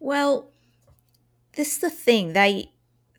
[0.00, 0.50] Well,
[1.56, 2.70] this is the thing they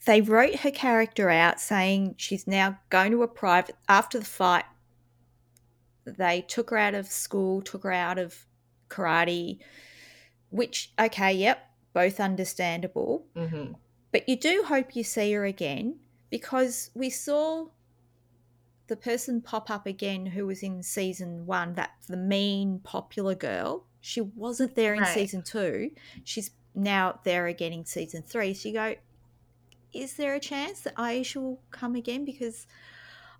[0.06, 4.66] they wrote her character out saying she's now going to a private after the fight
[6.06, 8.46] they took her out of school took her out of
[8.90, 9.60] karate
[10.50, 13.74] which okay yep both understandable mm-hmm.
[14.12, 15.96] but you do hope you see her again
[16.30, 17.66] because we saw
[18.88, 23.86] the person pop up again who was in season one that the mean popular girl
[24.02, 25.14] she wasn't there in right.
[25.14, 25.90] season two
[26.24, 28.54] she's now there again in season three.
[28.54, 28.96] So you go,
[29.94, 32.26] is there a chance that Aisha will come again?
[32.26, 32.68] Because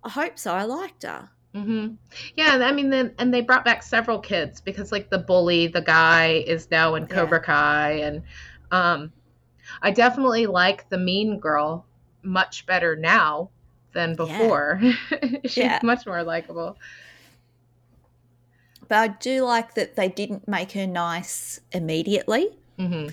[0.04, 0.54] I hope so.
[0.54, 1.30] I liked her.
[1.54, 1.88] hmm
[2.36, 5.80] Yeah, I mean, then and they brought back several kids because like the bully, the
[5.82, 7.14] guy is now in Yeah.
[7.14, 8.22] Cobra Kai, and
[8.70, 9.12] um,
[9.82, 11.86] I definitely like the mean girl
[12.22, 13.50] much better now
[13.92, 14.80] than before.
[14.82, 15.40] Yeah.
[15.46, 15.80] She's Yeah.
[15.82, 16.78] much more likable.
[18.88, 22.50] But I do like that they didn't make her nice immediately.
[22.78, 23.08] Hmm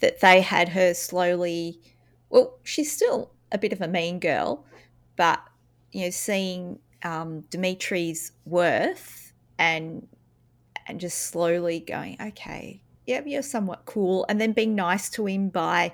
[0.00, 1.80] that they had her slowly
[2.30, 4.64] well she's still a bit of a mean girl
[5.16, 5.40] but
[5.92, 10.06] you know seeing um, demetri's worth and
[10.86, 15.48] and just slowly going okay yeah you're somewhat cool and then being nice to him
[15.48, 15.92] by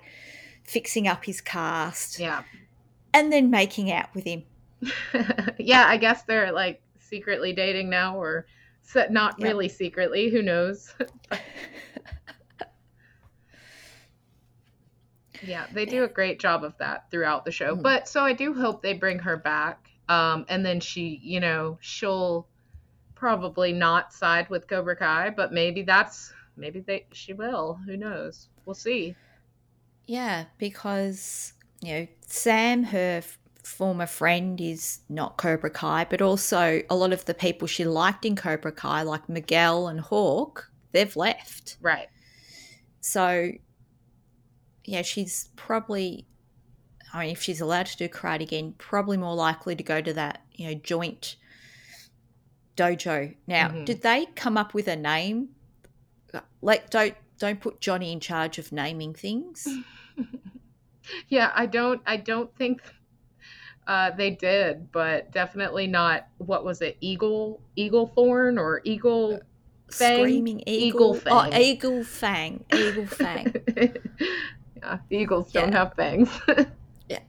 [0.65, 2.43] fixing up his cast Yeah,
[3.13, 4.45] and then making out with him
[5.59, 5.87] yeah.
[5.87, 8.47] I guess they're like secretly dating now, or
[9.11, 9.47] not Yeah.
[9.47, 10.29] really secretly.
[10.31, 10.95] Who knows?
[15.47, 17.77] Yeah, they do a great job of that throughout the show.
[17.77, 17.83] Mhm.
[17.83, 19.89] But so I do hope they bring her back.
[20.09, 22.47] Um, and then she, you know, she'll
[23.15, 27.79] probably not side with Cobra Kai, but maybe that's maybe they she will.
[27.87, 28.49] Who knows?
[28.67, 29.15] We'll see.
[30.07, 36.83] yeah because you know sam her f- former friend is not cobra kai but also
[36.91, 41.17] a lot of the people she liked in cobra kai like miguel and hawk they've
[41.17, 42.09] left Right.
[43.01, 43.51] so
[44.85, 46.27] yeah she's probably
[47.13, 50.13] i mean if she's allowed to do karate again probably more likely to go to
[50.13, 51.37] that you know joint
[52.77, 53.85] dojo now Mhm.
[53.85, 55.51] did they come up with a name
[56.61, 59.67] like don't don't put johnny in charge of naming things
[61.29, 62.81] Yeah, I don't I don't think
[63.87, 69.41] uh they did, but definitely not what was it, Eagle Eagle Thorn or Eagle
[69.91, 70.17] Fang?
[70.23, 71.21] Screaming Eagle eagle.
[71.31, 71.61] Oh, Fang.
[71.63, 72.65] eagle fang.
[72.73, 73.55] Eagle fang.
[74.85, 76.31] yeah, eagles don't have fangs.
[77.09, 77.21] Yeah.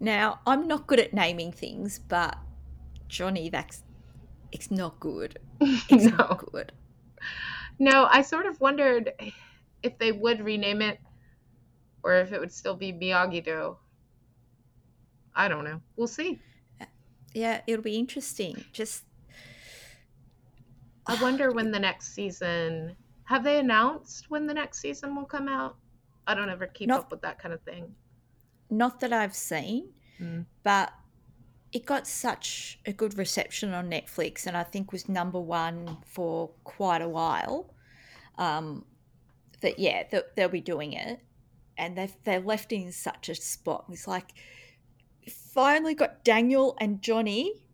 [0.00, 2.36] Now, I'm not good at naming things, but
[3.08, 3.82] Johnny, that's
[4.52, 5.38] it's not good.
[5.60, 6.16] It's no.
[6.16, 6.72] not good.
[7.78, 9.12] No, I sort of wondered
[9.82, 10.98] if they would rename it
[12.02, 13.76] or if it would still be Miyagi Do.
[15.34, 15.80] I don't know.
[15.96, 16.40] We'll see.
[17.34, 18.64] Yeah, it'll be interesting.
[18.72, 19.04] Just
[21.06, 22.96] I wonder when the next season.
[23.24, 25.76] Have they announced when the next season will come out?
[26.26, 27.94] I don't ever keep Not- up with that kind of thing.
[28.70, 30.46] not that I've seen, Mm.
[30.62, 30.92] but
[31.72, 36.48] it got such a good reception on Netflix, and I think was number one for
[36.64, 37.74] quite a while.
[38.38, 38.86] Um,
[39.60, 40.04] that yeah,
[40.34, 41.20] they'll be doing it,
[41.76, 43.86] and they've they're left in such a spot.
[43.90, 44.32] It's like
[45.28, 47.66] finally got Daniel and Johnny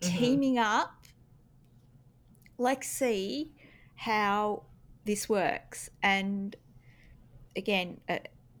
[0.00, 0.18] Mhm.
[0.18, 1.04] teaming up.
[2.58, 3.52] Let's see
[3.96, 4.64] how
[5.04, 5.90] this works.
[6.02, 6.56] And
[7.56, 8.18] again, uh,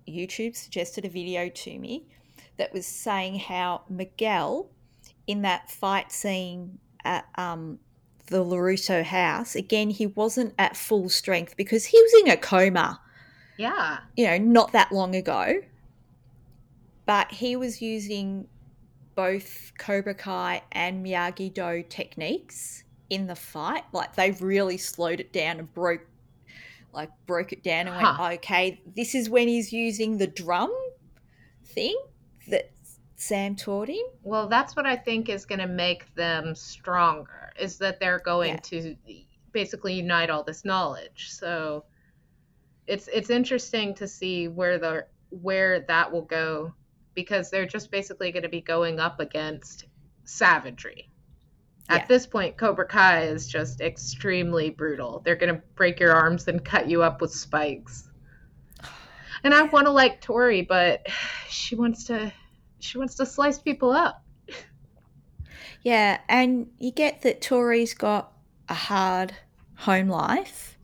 [0.08, 2.04] YouTube suggested a video to me
[2.56, 4.70] that was saying how Miguel,
[5.26, 7.78] in that fight scene at um,
[8.26, 13.00] the LaRusso house, again, he wasn't at full strength because he was in a coma,
[13.56, 13.98] Yeah.
[14.16, 15.60] you know, not that long ago.
[17.06, 18.46] But he was using
[19.14, 23.84] both Cobra Kai and Miyagi Do techniques in the fight.
[23.92, 26.02] Like they really slowed it down and broke
[26.92, 28.30] like broke it down and went, Huh.
[28.34, 30.72] okay, this is when he's using the drum
[31.64, 31.96] thing
[32.48, 32.70] that
[33.16, 34.02] Sam taught him.
[34.22, 38.54] Well, that's what I think is going to make them stronger is that they're going
[38.54, 38.60] Yeah.
[38.60, 38.96] to
[39.52, 41.30] basically unite all this knowledge.
[41.30, 41.84] So
[42.86, 46.74] it's it's interesting to see where the where that will go
[47.14, 49.84] because they're just basically going to be going up against
[50.24, 51.10] savagery.
[51.90, 52.06] At Yeah.
[52.06, 55.20] this point, Cobra Kai is just extremely brutal.
[55.24, 58.08] They're going to break your arms and cut you up with spikes.
[59.42, 61.06] And I want to like Tori, but
[61.48, 62.32] she wants to
[62.78, 64.22] she wants to slice people up.
[65.82, 68.32] Yeah, and you get that Tori's got
[68.68, 69.34] a hard
[69.76, 70.76] home life,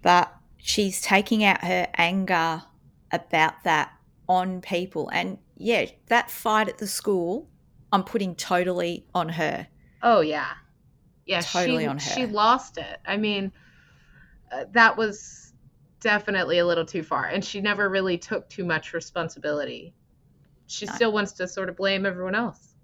[0.00, 2.62] but she's taking out her anger
[3.10, 3.92] about that
[4.28, 5.08] on people.
[5.12, 7.48] And yeah, that fight at the school,
[7.92, 9.66] I'm putting totally on her.
[10.02, 10.52] Oh yeah,
[11.26, 11.40] yeah.
[11.40, 12.00] Totally she, on her.
[12.00, 12.98] She lost it.
[13.06, 13.52] I mean,
[14.52, 15.52] uh, that was
[16.00, 19.94] definitely a little too far, and she never really took too much responsibility.
[20.66, 20.92] She No.
[20.94, 22.74] still wants to sort of blame everyone else.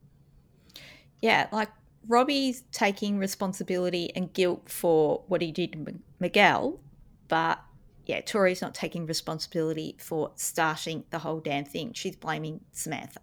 [1.20, 1.70] Yeah, like
[2.06, 6.80] Robbie's taking responsibility and guilt for what he did to M- Miguel,
[7.28, 7.60] but
[8.04, 11.92] yeah, Tori's not taking responsibility for starting the whole damn thing.
[11.92, 13.20] She's blaming Samantha.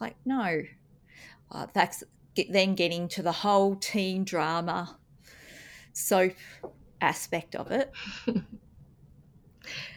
[0.00, 0.62] Like, no.
[1.50, 2.02] Uh, that's
[2.36, 4.96] get, then getting to the whole teen drama
[5.92, 6.34] soap
[7.00, 7.90] aspect of it.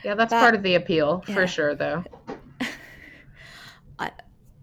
[0.03, 1.33] Yeah, that's But- part of the appeal yeah.
[1.35, 2.03] for sure, though.
[3.99, 4.11] I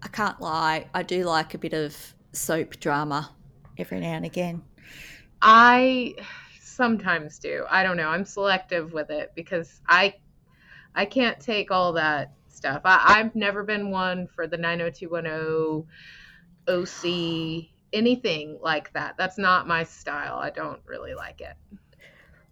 [0.03, 1.95] I can't lie, I do like a bit of
[2.33, 3.31] soap drama
[3.77, 4.63] every now and again.
[5.41, 6.15] I
[6.61, 7.65] sometimes do.
[7.69, 8.09] I don't know.
[8.09, 10.15] I'm selective with it because I
[10.95, 12.81] I can't take all that stuff.
[12.83, 15.87] I, I've never been one for the 90210
[16.67, 19.15] OC anything like that.
[19.17, 20.37] That's not my style.
[20.37, 21.55] I don't really like it.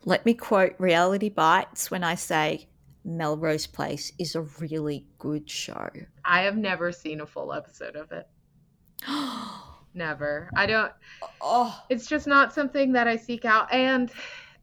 [0.06, 2.68] Let me quote Reality Bites when I say
[3.04, 5.90] Melrose Place is a really good show.
[6.24, 8.28] I have never seen a full episode of it.
[9.94, 10.50] never.
[10.56, 10.92] I don't.
[11.42, 13.72] Oh, It's just not something that I seek out.
[13.74, 14.12] And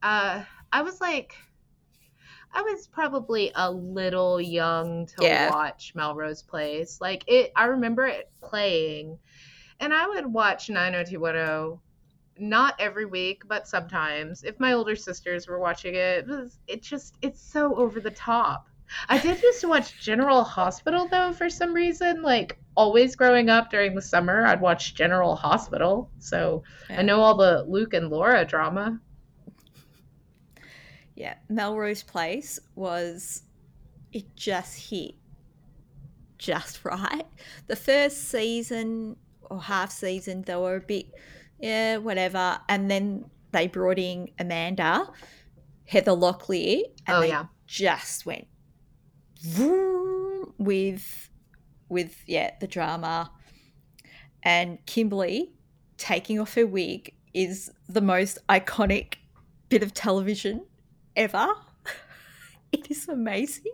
[0.03, 0.43] uh,
[0.73, 1.37] I was like,
[2.55, 5.51] I was probably a little young to Yeah.
[5.51, 7.01] watch Melrose Place.
[7.01, 9.19] Like it, I remember it playing,
[9.81, 11.79] and I would watch 90210
[12.39, 14.43] not every week, but sometimes.
[14.43, 18.11] If my older sisters were watching it, it was it just it's so over the
[18.11, 18.69] top.
[19.09, 22.23] I did used to watch General Hospital though for some reason.
[22.23, 26.11] Like always growing up during the summer, I'd watch General Hospital.
[26.19, 27.01] So Yeah.
[27.01, 28.99] I know all the Luke and Laura drama.
[31.23, 31.35] Yeah.
[31.49, 33.43] Melrose Place was,
[34.13, 35.15] it just hit
[36.37, 37.25] just right.
[37.69, 41.07] The first season or half season, they were a bit,
[41.61, 42.59] yeah, whatever.
[42.69, 45.09] And then they brought in Amanda,
[45.87, 47.47] Heather Locklear, and oh they yeah.
[47.69, 48.49] just went
[49.41, 51.29] vroom with
[51.89, 53.31] with yeah the drama
[54.45, 55.53] and kimberly
[55.99, 59.15] taking off her wig is the most iconic
[59.69, 60.63] bit of television
[61.17, 61.49] ever
[62.73, 63.73] it is amazing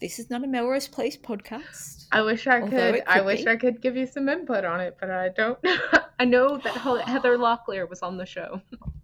[0.00, 3.02] this is not a melrose place podcast I wish I Although could.
[3.08, 3.50] I wish be.
[3.50, 5.58] I could give you some input on it, but I don't.
[6.20, 6.76] I know that
[7.08, 8.60] Heather Locklear was on the show.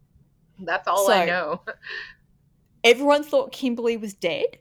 [0.60, 1.62] That's all I know.
[2.84, 4.58] everyone thought kimberly was dead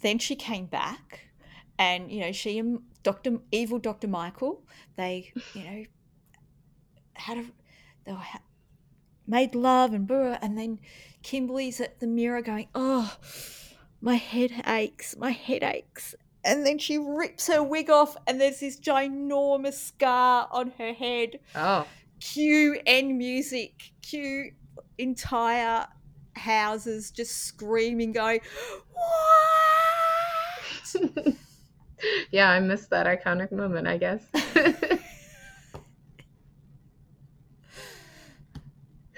[0.00, 1.20] then she came back
[1.78, 4.62] and you know she and dr evil dr michael
[4.96, 5.84] they you know
[7.14, 7.44] had a
[8.04, 8.22] they were
[9.26, 10.78] made love and blah, and then
[11.22, 13.16] kimberly's at the mirror going oh
[14.00, 16.14] my head aches my head aches
[16.44, 21.38] and then she rips her wig off and there's this ginormous scar on her head
[21.54, 21.86] Oh,
[22.20, 24.52] cue end music cue
[24.96, 25.86] entire
[26.34, 28.40] houses just screaming going
[28.92, 29.48] what
[32.30, 33.86] yeah, I missed that iconic moment.
[33.86, 34.22] I guess.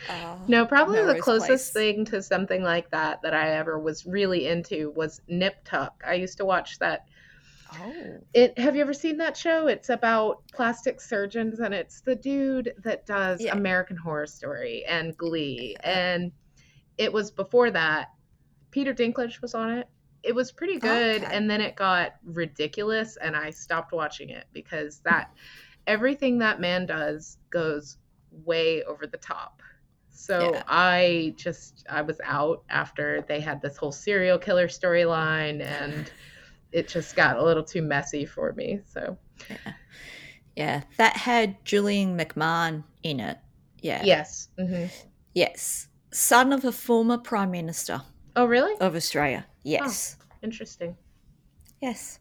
[0.08, 1.94] Uh, no, probably the closest Place.
[1.94, 6.02] thing to something like that that I ever was really into was Nip Tuck.
[6.06, 7.06] I used to watch that.
[7.74, 8.58] oh It.
[8.58, 9.66] Have you ever seen that show?
[9.66, 13.52] It's about plastic surgeons, and it's the dude that does Yeah.
[13.56, 16.32] American Horror Story and Glee, and
[16.98, 18.08] it was before that.
[18.70, 19.88] Peter Dinklage was on it.
[20.22, 21.34] It was pretty good, Okay.
[21.36, 25.32] and then it got ridiculous, and I stopped watching it because that
[25.86, 27.96] everything that man does goes
[28.30, 29.62] way over the top.
[30.20, 30.62] So Yeah.
[30.68, 36.10] I just I was out after they had this whole serial killer storyline, and
[36.72, 38.80] it just got a little too messy for me.
[38.84, 39.18] So
[39.48, 39.72] yeah
[40.56, 40.82] yeah.
[40.98, 43.38] that had julian mcmahon in it
[43.80, 44.48] yeah yes.
[44.58, 44.84] hmm
[45.34, 48.02] yes son of a former prime minister
[48.36, 48.74] Oh, really?
[48.80, 50.96] of australia yes Interesting.
[51.80, 52.19] yes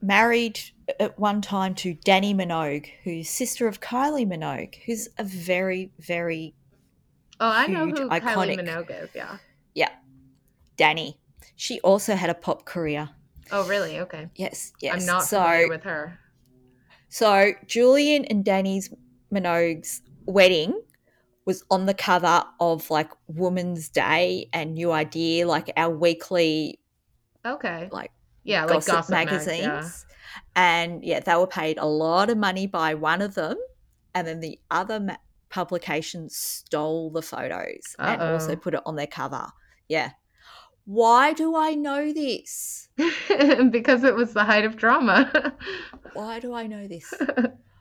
[0.00, 0.60] married
[1.00, 6.54] at one time to dannii minogue who's sister of kylie minogue who's a very very
[7.40, 8.58] Oh, I know who Kylie.
[8.58, 9.10] Minogue is.
[9.14, 9.38] Yeah,
[9.74, 9.90] yeah.
[10.76, 11.14] dannii
[11.54, 13.10] she also had a pop career
[13.50, 14.00] Oh, really?
[14.00, 14.28] Okay.
[14.34, 16.18] yes yes I'm not so familiar with her.
[17.08, 18.92] So Julian and Dannii's
[19.32, 20.78] Minogue's wedding
[21.46, 26.78] was on the cover of like Woman's Day and New Idea, like our weekly
[27.46, 27.88] Okay.
[27.90, 28.10] like
[28.48, 29.58] Yeah, like gossip, gossip, magazines.
[29.58, 29.90] yeah.
[30.56, 33.56] And yeah, they were paid a lot of money by one of them,
[34.14, 35.16] and then the other ma-
[35.50, 39.46] publication stole the photos and also put it on their cover.
[39.88, 40.10] Yeah.
[40.84, 42.88] Why do I know this?
[43.70, 45.54] because it was the height of drama.
[46.14, 47.12] Why do I know this?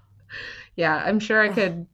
[0.76, 1.88] yeah, I'm sure I could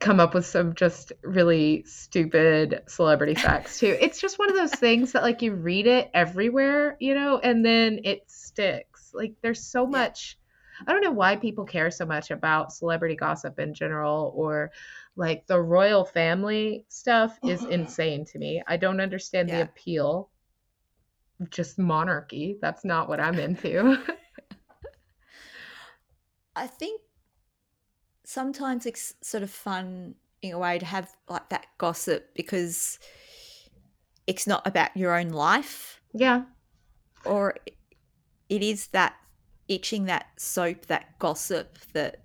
[0.00, 3.96] come up with some just really stupid celebrity facts too.
[4.00, 7.64] It's just one of those things that like you read it everywhere, you know, and
[7.64, 9.12] then it sticks.
[9.14, 10.38] Like there's so much
[10.86, 14.72] I don't know why people care so much about celebrity gossip in general or
[15.16, 18.62] like the royal family stuff is insane to me.
[18.66, 20.30] I don't understand the appeal
[21.40, 22.58] of just monarchy.
[22.60, 23.98] That's not what I'm into.
[26.56, 27.00] I think
[28.32, 32.98] sometimes it's sort of fun in a way to have like that gossip because
[34.26, 36.42] it's not about your own life yeah.
[37.24, 37.54] or
[38.48, 39.14] it is that
[39.68, 42.22] itching that soap, that gossip that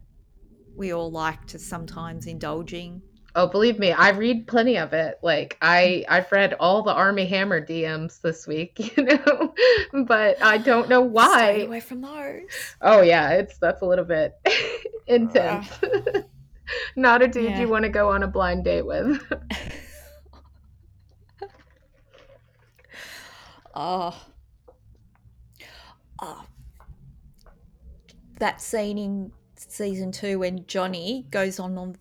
[0.75, 3.01] we all like to sometimes indulging.
[3.37, 5.19] Oh, believe me, I read plenty of it.
[5.21, 9.53] Like I, I've read all the Armie Hammer DMs this week, you know,
[10.07, 11.53] but I don't know why.
[11.53, 12.41] Stay away from those.
[12.81, 14.33] Oh yeah, it's that's a little bit
[15.07, 15.67] intense.
[15.83, 16.21] Ah.
[16.95, 17.59] Not a dude Yeah.
[17.61, 19.21] you want to go on a blind date with.
[23.75, 24.19] Oh.
[26.19, 26.43] Oh.
[28.39, 31.95] That scene in season two when Johnny goes on on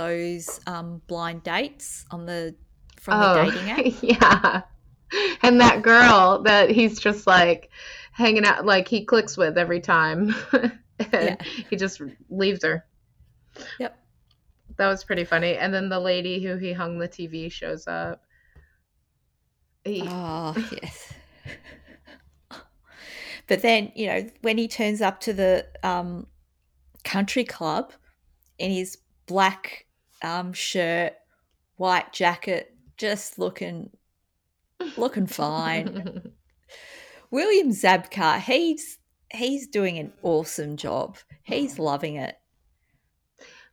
[0.00, 2.54] those um, blind dates on the
[2.98, 3.78] from the dating app.
[3.80, 4.62] Oh, yeah.
[5.42, 7.70] And that girl that he's just like
[8.12, 10.34] hanging out, like he clicks with every time.
[10.52, 10.72] and
[11.12, 11.36] Yeah.
[11.68, 12.84] he just leaves her.
[13.78, 13.98] Yep.
[14.76, 15.56] That was pretty funny.
[15.56, 18.22] And then the lady who he hung the TV shows up.
[19.84, 21.12] He, Oh yes.
[23.48, 26.26] but then you know when he turns up to the um,
[27.04, 27.92] country club
[28.58, 29.86] in his black
[30.22, 31.14] um, shirt,
[31.76, 33.90] white jacket, just looking
[34.96, 36.22] looking fine.
[37.30, 38.98] William Zabka, he's
[39.32, 41.16] he's doing an awesome job.
[41.42, 42.36] He's loving it.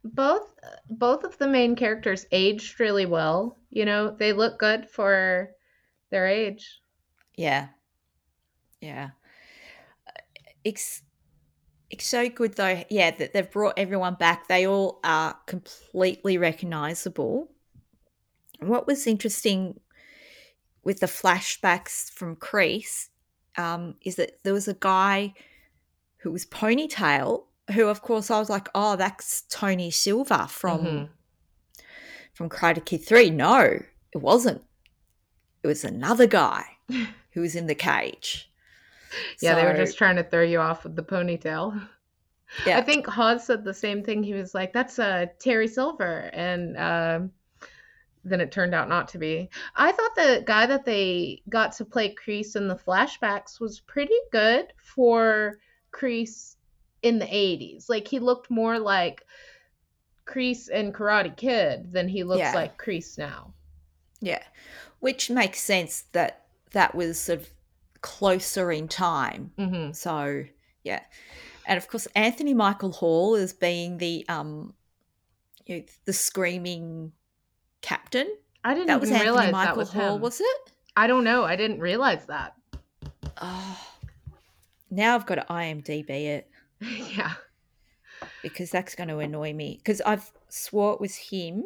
[0.03, 0.53] both
[0.89, 3.57] both of the main characters aged really well.
[3.69, 5.51] You know, they look good for
[6.09, 6.79] their age.
[7.35, 7.69] Yeah.
[8.81, 9.09] Yeah.
[10.63, 11.01] It's
[11.89, 14.47] it's so good though, yeah, that they've brought everyone back.
[14.47, 17.49] They all are completely recognizable.
[18.59, 19.79] And what was interesting
[20.83, 23.09] with the flashbacks from Kreese
[23.57, 25.33] um, is that there was a guy
[26.17, 31.09] who was ponytail, who of course I was like, oh, that's Tony Silver from Mhm.
[32.33, 33.29] from Karate Kid 3.
[33.31, 33.59] No,
[34.13, 34.63] it wasn't.
[35.63, 36.63] It was another guy
[37.31, 38.46] who was in the cage.
[39.41, 41.87] Yeah, they were just trying to throw you off with the ponytail.
[42.65, 44.23] yeah, I think Hawes said the same thing.
[44.23, 47.31] He was like, "That's uh, Terry Silver," and um
[48.23, 49.49] then it turned out not to be.
[49.75, 54.17] I thought the guy that they got to play Kreese in the flashbacks was pretty
[54.31, 55.59] good for
[55.93, 56.55] Kreese
[57.03, 57.89] in the '80s.
[57.89, 59.23] Like he looked more like
[60.25, 62.53] Kreese and Karate Kid than he looks Yeah.
[62.53, 63.53] like Kreese now.
[64.19, 64.43] yeah,
[64.99, 67.49] which makes sense that that was sort of
[68.07, 69.51] closer in time.
[69.57, 70.45] hmm So,
[70.83, 71.01] yeah.
[71.65, 74.73] And of course, Anthony Michael Hall is being the um
[75.65, 77.11] you know, the screaming
[77.81, 78.27] captain.
[78.63, 80.21] I didn't That was even Anthony realize Michael that was Hall, him.
[80.21, 80.71] was it?
[80.95, 81.43] I don't know.
[81.43, 82.53] I didn't realize that.
[83.41, 83.77] Oh,
[84.89, 86.49] now I've got to IMDb it
[86.81, 87.33] yeah.
[88.41, 91.65] because that's going to annoy me because I've swore it was him.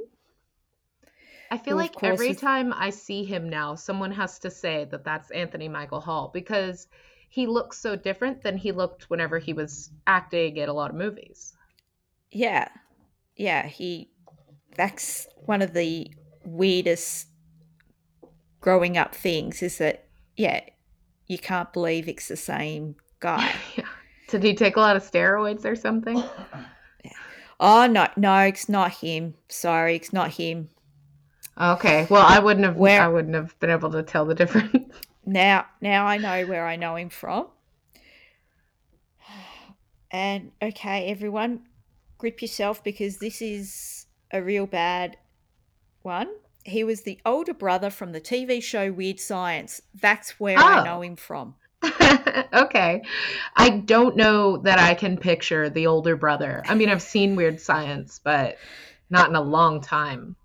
[1.51, 5.03] I feel like every is- time I see him now, someone has to say that
[5.03, 6.87] that's Anthony Michael Hall because
[7.27, 10.95] he looks so different than he looked whenever he was acting in a lot of
[10.95, 11.53] movies.
[12.31, 12.69] Yeah.
[13.35, 14.09] Yeah, he
[14.75, 16.09] that's one of the
[16.45, 17.27] weirdest
[18.61, 20.05] growing up things is that
[20.37, 20.61] yeah,
[21.27, 23.51] you can't believe it's the same guy.
[23.75, 23.83] yeah.
[24.29, 26.23] Did he take a lot of steroids or something?
[27.59, 29.33] oh no, no, it's not him.
[29.49, 30.69] Sorry, it's not him.
[31.61, 32.07] Okay.
[32.09, 32.75] Well, I wouldn't have.
[32.75, 34.75] Where- I wouldn't have been able to tell the difference.
[35.23, 37.45] Now now I know where I know him from.
[40.09, 41.61] And okay, everyone,
[42.17, 45.17] grip yourself because this is a real bad
[46.01, 46.27] one.
[46.63, 49.81] He was the older brother from the TV show Weird Science.
[49.93, 50.63] That's where Oh.
[50.63, 51.55] I know him from.
[52.53, 53.01] okay.
[53.55, 56.63] I don't know that I can picture the older brother.
[56.67, 58.57] I mean, I've seen Weird Science, but
[59.09, 60.35] not in a long time.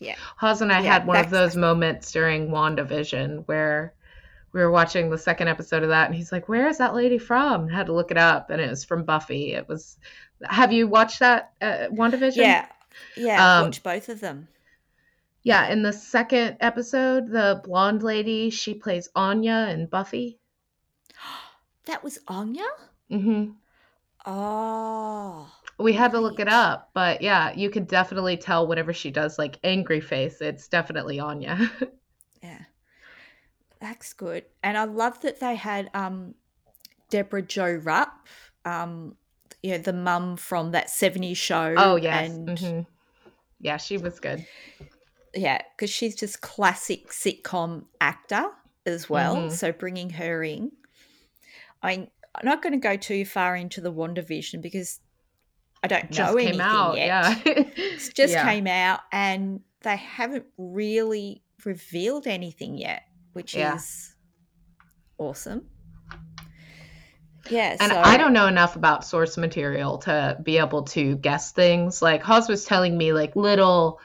[0.00, 0.16] Yeah.
[0.36, 3.94] Hawes and I Yeah, had one of those moments during WandaVision where
[4.52, 7.18] we were watching the second episode of that, and he's like, "Where is that lady
[7.18, 9.52] from?" I had to look it up, and it was from Buffy.
[9.52, 9.98] It was.
[10.42, 12.36] Have you watched that uh, WandaVision?
[12.36, 12.66] Yeah.
[13.16, 13.58] Yeah.
[13.58, 14.48] Um, watch both of them.
[15.42, 15.68] Yeah.
[15.68, 20.38] In the second episode, the blonde lady she plays Anya in Buffy.
[21.86, 22.64] That was Anya?
[23.10, 23.50] hmm
[24.24, 25.50] Oh.
[25.78, 29.38] We had to look it up, but yeah, you could definitely tell whenever she does
[29.38, 31.70] like angry face, it's definitely Anya.
[32.42, 32.64] Yeah.
[33.80, 34.44] That's good.
[34.62, 36.34] And I love that they had um
[37.10, 38.26] Debra Jo Rupp,
[38.64, 39.16] um,
[39.62, 41.74] you know, the mum from that 70s show.
[41.76, 42.30] oh yes.
[42.30, 42.80] And hmm
[43.60, 44.44] Yeah, she was good.
[45.34, 48.44] yeah, because she's just classic sitcom actor
[48.86, 49.36] as well.
[49.36, 49.50] Mhm.
[49.52, 50.72] So bringing her in.
[51.82, 55.00] I, I'm not going to go too far into the WandaVision because
[55.84, 56.96] I don't Just know came anything out.
[56.96, 57.06] yet.
[57.06, 57.34] Yeah.
[57.76, 58.44] It's just Yeah.
[58.44, 63.02] came out and they haven't really revealed anything yet,
[63.34, 63.76] which Yeah.
[63.76, 64.14] is
[65.18, 65.66] awesome.
[67.50, 71.52] Yeah, And so I don't know enough about source material to be able to guess
[71.52, 72.00] things.
[72.00, 74.00] Like Hawes was telling me like little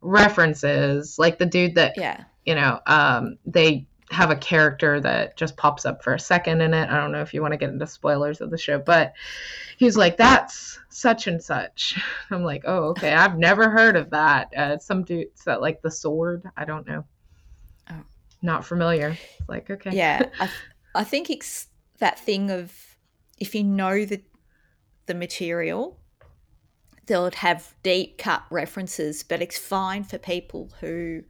[0.00, 5.56] references, like the dude that yeah, you know, um, they have a character that just
[5.56, 6.88] pops up for a second in it.
[6.88, 9.12] I don't know if you want to get into spoilers of the show, but
[9.76, 11.98] he's like, "That's such and such."
[12.30, 13.12] I'm like, "Oh, okay.
[13.12, 16.44] I've never heard of that." Uh, some dudes that like the sword.
[16.56, 17.04] I don't know.
[17.90, 18.02] Oh.
[18.42, 19.10] Not familiar.
[19.10, 19.90] It's like okay.
[19.92, 20.22] yeah.
[20.40, 20.58] I, th-
[20.94, 21.66] I think it's
[21.98, 22.72] that thing of
[23.38, 24.22] if you know the
[25.06, 25.98] the material,
[27.06, 31.22] they'll have deep cut references, but it's fine for people who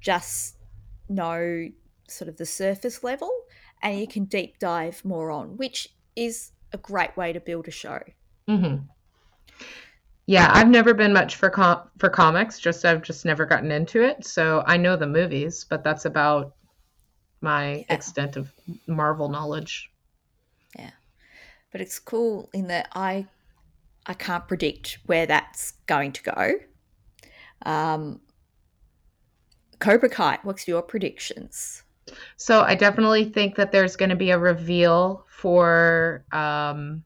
[0.00, 0.56] just
[1.08, 1.68] know
[2.08, 3.32] sort of the surface level,
[3.82, 7.72] and you can deep dive more on, which is a great way to build a
[7.72, 8.00] show.
[8.48, 8.88] hmm
[10.26, 12.58] Yeah, I've never been much for com- for comics.
[12.58, 14.24] Just I've just never gotten into it.
[14.26, 16.54] So I know the movies, but that's about
[17.42, 17.96] my Yeah.
[17.96, 18.52] extent of
[18.88, 19.90] Marvel knowledge.
[20.78, 20.90] Yeah,
[21.72, 23.28] but it's cool in that I
[24.06, 26.52] I can't predict where that's going to go.
[27.66, 28.20] Um,
[29.78, 31.83] Cobra Kai, what's your predictions?
[32.36, 37.04] So I definitely think that there's going to be a reveal for um,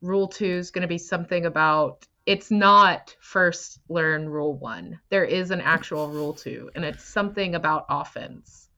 [0.00, 2.06] Rule Two is going to be something about.
[2.24, 5.00] It's not first learn Rule One.
[5.10, 8.68] There is an actual Rule Two, and it's something about offense.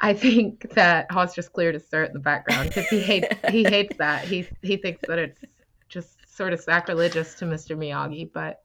[0.00, 3.64] I think that Hawes just cleared his throat in the background because he hates he
[3.68, 4.24] hates that.
[4.24, 5.40] He he thinks that it's
[5.88, 7.76] just sort of sacrilegious to Mr.
[7.76, 8.62] Miyagi, but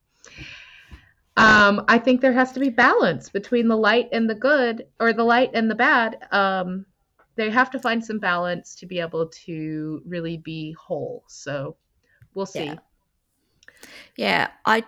[1.42, 5.14] um, I think there has to be balance between the light and the good, or
[5.14, 6.18] the light and the bad.
[6.32, 6.86] Um,
[7.36, 11.24] they have to find some balance to be able to really be whole.
[11.28, 11.76] So
[12.34, 12.66] we'll see.
[12.66, 12.76] Yeah.
[14.16, 14.84] Yeah, I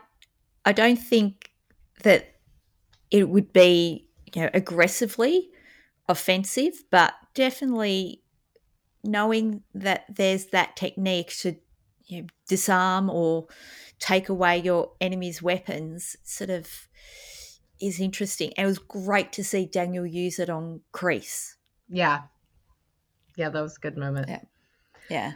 [0.65, 1.51] I don't think
[2.03, 2.35] that
[3.09, 5.49] it would be you know aggressively
[6.07, 8.21] offensive, but definitely
[9.03, 11.55] knowing that there's that technique to
[12.13, 13.47] you know, disarm or
[13.99, 16.67] take away your enemy's weapons sort of
[17.81, 18.53] is interesting.
[18.57, 21.55] And it was great to see Daniel use it on Kreese.
[21.89, 22.21] Yeah.
[23.35, 24.29] Yeah, that was a good moment.
[24.29, 24.41] Yeah.
[25.09, 25.33] Yeah.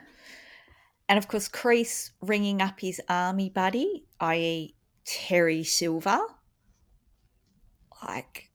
[1.09, 4.75] And of course, Kreese ringing up his army buddy, i.e.,
[5.05, 6.19] Terry Silver.
[8.03, 8.51] Like,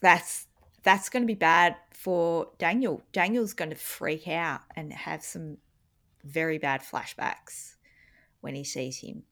[0.00, 0.46] that's
[0.82, 3.02] that's going to be bad for Daniel.
[3.12, 5.58] Daniel's going to freak out and have some
[6.26, 7.74] very bad flashbacks
[8.40, 9.22] when he sees him.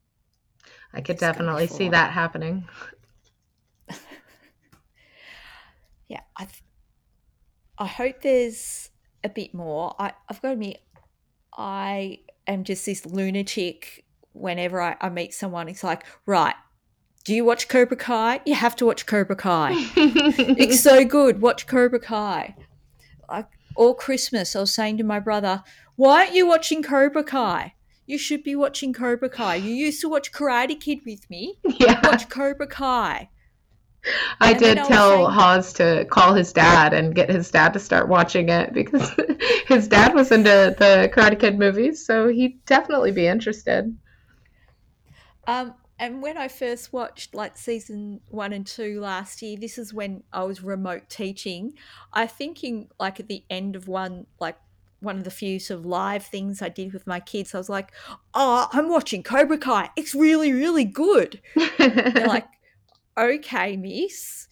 [0.93, 2.69] I could It's definitely see that happening.
[6.09, 6.63] Yeah, I th-
[7.79, 8.91] I hope there's
[9.23, 9.95] a bit more.
[9.99, 10.83] I I've got to admit,
[11.57, 14.05] I am just this lunatic.
[14.33, 16.57] Whenever I, I meet someone, it's like, right,
[17.25, 18.41] do you watch Cobra Kai?
[18.45, 19.71] You have to watch Cobra Kai.
[19.97, 21.41] it's so good.
[21.41, 22.55] Watch Cobra Kai.
[23.29, 25.63] Like all Christmas, I was saying to my brother,
[25.97, 27.75] "Why aren't you watching Cobra Kai?
[28.07, 29.57] You should be watching Cobra Kai.
[29.57, 31.59] You used to watch Karate Kid with me.
[31.65, 32.01] yeah.
[32.05, 33.31] Watch Cobra Kai."
[34.41, 37.79] I And did I tell Hawes to call his dad and get his dad to
[37.79, 39.11] start watching it because
[39.67, 43.97] his dad was into the Karate Kid movies, so he'd definitely be interested.
[45.47, 49.95] Um, and when I first watched like season one and two last year, this is
[49.95, 51.75] when I was remote teaching.
[52.13, 54.59] I think in like at the end of one, like
[55.01, 57.69] one of the few sort of live things I did with my kids, I was
[57.69, 57.93] like,
[58.33, 59.91] "Oh, I'm watching Cobra Kai.
[59.97, 61.41] It's really, really good."
[61.79, 62.49] They're like,
[63.17, 64.49] "Okay, miss."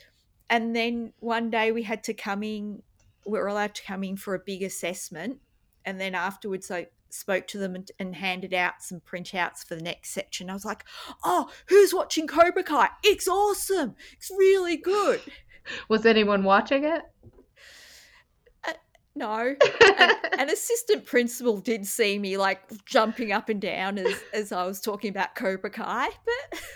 [0.49, 2.83] And then one day we had to come in.
[3.27, 5.41] We were allowed to come in for a big assessment,
[5.85, 9.83] and then afterwards I spoke to them and, and handed out some printouts for the
[9.83, 10.51] next section.
[10.51, 10.85] I was like,
[11.25, 12.89] "Oh, who's watching Cobra Kai?
[13.03, 13.95] It's awesome.
[14.13, 15.21] It's really good."
[15.89, 17.03] was anyone watching it?
[18.67, 18.73] Uh,
[19.15, 19.55] no,
[19.99, 24.65] an, an assistant principal did see me like jumping up and down as as I
[24.65, 26.61] was talking about Cobra Kai, but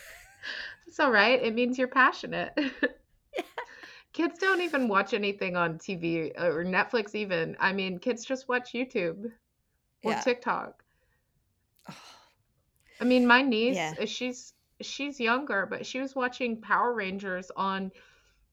[0.97, 1.43] It's all right.
[1.43, 2.59] It means you're passionate.
[4.15, 7.55] Kids don't even watch anything on TV or Netflix, even.
[7.61, 9.31] I mean, kids just watch YouTube
[10.03, 10.21] or yeah.
[10.21, 10.83] TikTok.
[13.01, 14.05] I mean, my niece, Yeah.
[14.07, 17.91] she's she's younger, but she was watching Power Rangers on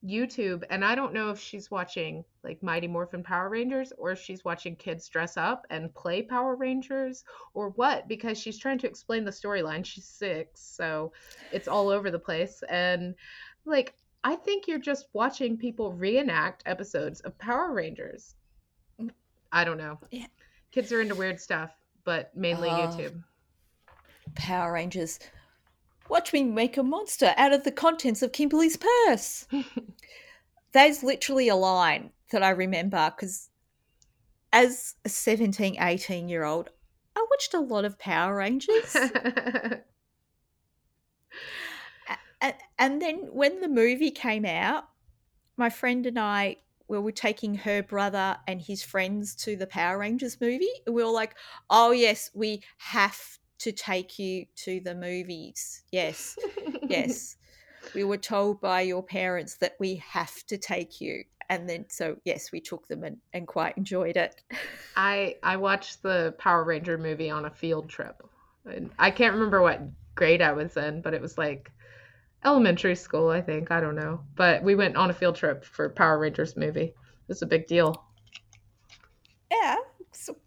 [0.06, 4.20] YouTube, and I don't know if she's watching like Mighty Morphin Power Rangers or if
[4.20, 7.24] she's watching kids dress up and play Power Rangers
[7.54, 9.86] or what, because she's trying to explain the storyline.
[9.86, 11.14] She's six, so
[11.54, 12.62] it's all over the place.
[12.70, 13.16] And
[13.66, 13.94] like,
[14.26, 18.36] I think you're just watching people reenact episodes of Power Rangers.
[19.00, 19.12] Mm.
[19.54, 20.00] I don't know.
[20.12, 20.28] Yeah.
[20.74, 21.72] Kids are into weird stuff,
[22.04, 22.74] but mainly Oh.
[22.74, 23.24] YouTube.
[24.34, 25.20] Power Rangers.
[26.10, 29.48] Watch me make a monster out of the contents of Kimberly's purse.
[30.72, 33.50] That's literally a line that I remember because
[34.52, 36.72] as a 17, 18 year old,
[37.16, 38.96] I watched a lot of Power Rangers.
[42.80, 44.86] and then when the movie came out,
[45.56, 46.58] my friend and I
[46.94, 50.68] we were taking her brother and his friends to the Power Rangers movie.
[50.86, 51.36] We were like,
[51.70, 53.20] oh, yes, we have
[53.60, 55.84] to take you to the movies.
[55.92, 56.38] Yes,
[56.84, 57.38] yes.
[57.94, 61.26] We were told by your parents that we have to take you.
[61.50, 64.42] And then, so yes, we took them and, and quite enjoyed it.
[64.96, 68.24] I I watched the Power Ranger movie on a field trip.
[68.66, 69.82] And I can't remember what
[70.16, 71.74] grade I was in, but it was like
[72.46, 73.72] elementary school, I think.
[73.72, 74.22] I don't know.
[74.36, 76.94] But we went on a field trip for Power Rangers movie.
[76.94, 78.06] It was a big deal.
[79.52, 79.78] Yeah.
[80.12, 80.38] So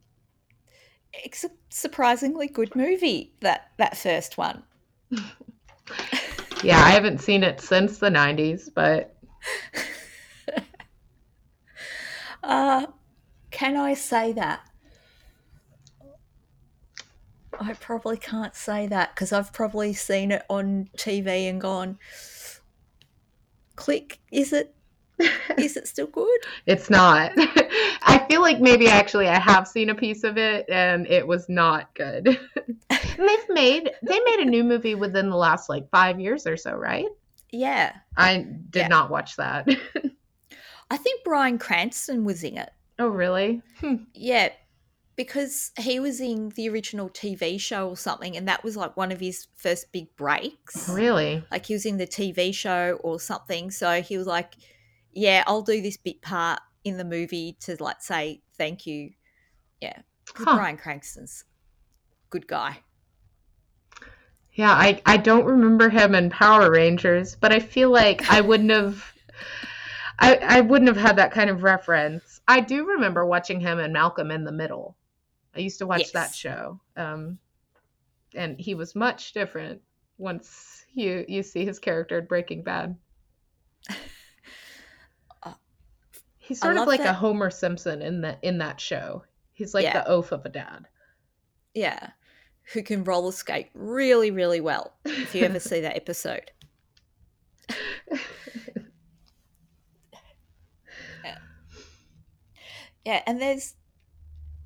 [1.12, 4.62] it's a surprisingly good movie, that, that first one.
[6.62, 9.14] yeah, I haven't seen it since the 90s, but.
[12.42, 12.86] uh,
[13.51, 14.65] can I say that?
[17.61, 21.98] I probably can't say that because I've probably seen it on TV and gone,
[23.74, 24.74] click, is it?
[25.57, 26.40] Is it still good?
[26.66, 27.32] it's not.
[28.02, 31.48] I feel like maybe actually I have seen a piece of it and it was
[31.48, 32.24] not good.
[32.90, 36.74] they've made they made a new movie within the last like five years or so,
[36.74, 37.07] right?
[37.50, 37.94] Yeah.
[38.16, 38.88] I did yeah.
[38.88, 39.68] not watch that.
[40.90, 42.70] I think Bryan Cranston was in it.
[42.98, 43.62] Oh, really?
[43.80, 43.96] Hmm.
[44.14, 44.50] Yeah,
[45.16, 49.10] because he was in the original TV show or something, and that was like one
[49.10, 50.88] of his first big breaks.
[50.88, 51.42] Really?
[51.50, 53.70] Like he was in the TV show or something.
[53.70, 54.54] So he was like,
[55.12, 59.10] Yeah, I'll do this bit part in the movie to like say thank you.
[59.80, 59.98] Yeah.
[60.34, 60.56] Huh.
[60.56, 61.44] Bryan Cranston's
[62.30, 62.80] good guy.
[64.52, 68.70] Yeah, I, I don't remember him in Power Rangers, but I feel like I wouldn't
[68.70, 69.12] have
[70.18, 72.40] I, I wouldn't have had that kind of reference.
[72.48, 74.96] I do remember watching him in Malcolm in the Middle.
[75.57, 76.12] I used to watch yes.
[76.12, 76.80] that show.
[76.96, 77.38] Um,
[78.34, 79.80] and he was much different
[80.18, 82.96] once you you see his character in Breaking Bad.
[85.42, 85.52] Uh,
[86.38, 87.11] He's sort of like that.
[87.11, 89.24] a Homer Simpson in the in that show.
[89.52, 90.02] He's like yeah.
[90.02, 90.86] the oaf of a dad.
[91.74, 92.11] Yeah.
[92.72, 94.94] Who can roller skate really, really well.
[95.04, 96.50] If you ever see that episode.
[101.24, 101.38] yeah.
[103.04, 103.74] yeah, and there's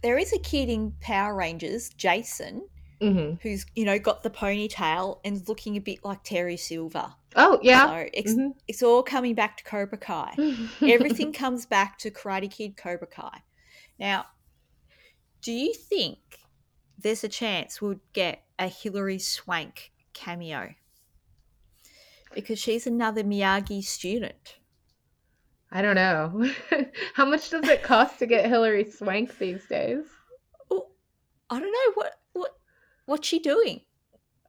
[0.03, 2.63] there is a kid in Power Rangers, Jason,
[3.01, 3.35] mm-hmm.
[3.43, 7.13] who's you know got the ponytail and looking a bit like Terry Silver.
[7.37, 8.51] Oh yeah, so it's mm-hmm.
[8.67, 10.35] it's all coming back to Cobra Kai.
[10.83, 13.43] Everything comes back to Karate Kid, Cobra Kai.
[13.99, 14.27] Now,
[15.43, 16.19] do you think
[16.99, 20.75] there's a chance we'll get a Hilary Swank cameo?
[22.35, 24.60] Because she's another Miyagi student.
[25.73, 26.51] I don't know.
[27.15, 30.05] How much does it cost to get Hilary Swank these days?
[30.71, 30.89] Oh,
[31.49, 32.57] I don't know what what
[33.07, 33.83] what's she doing.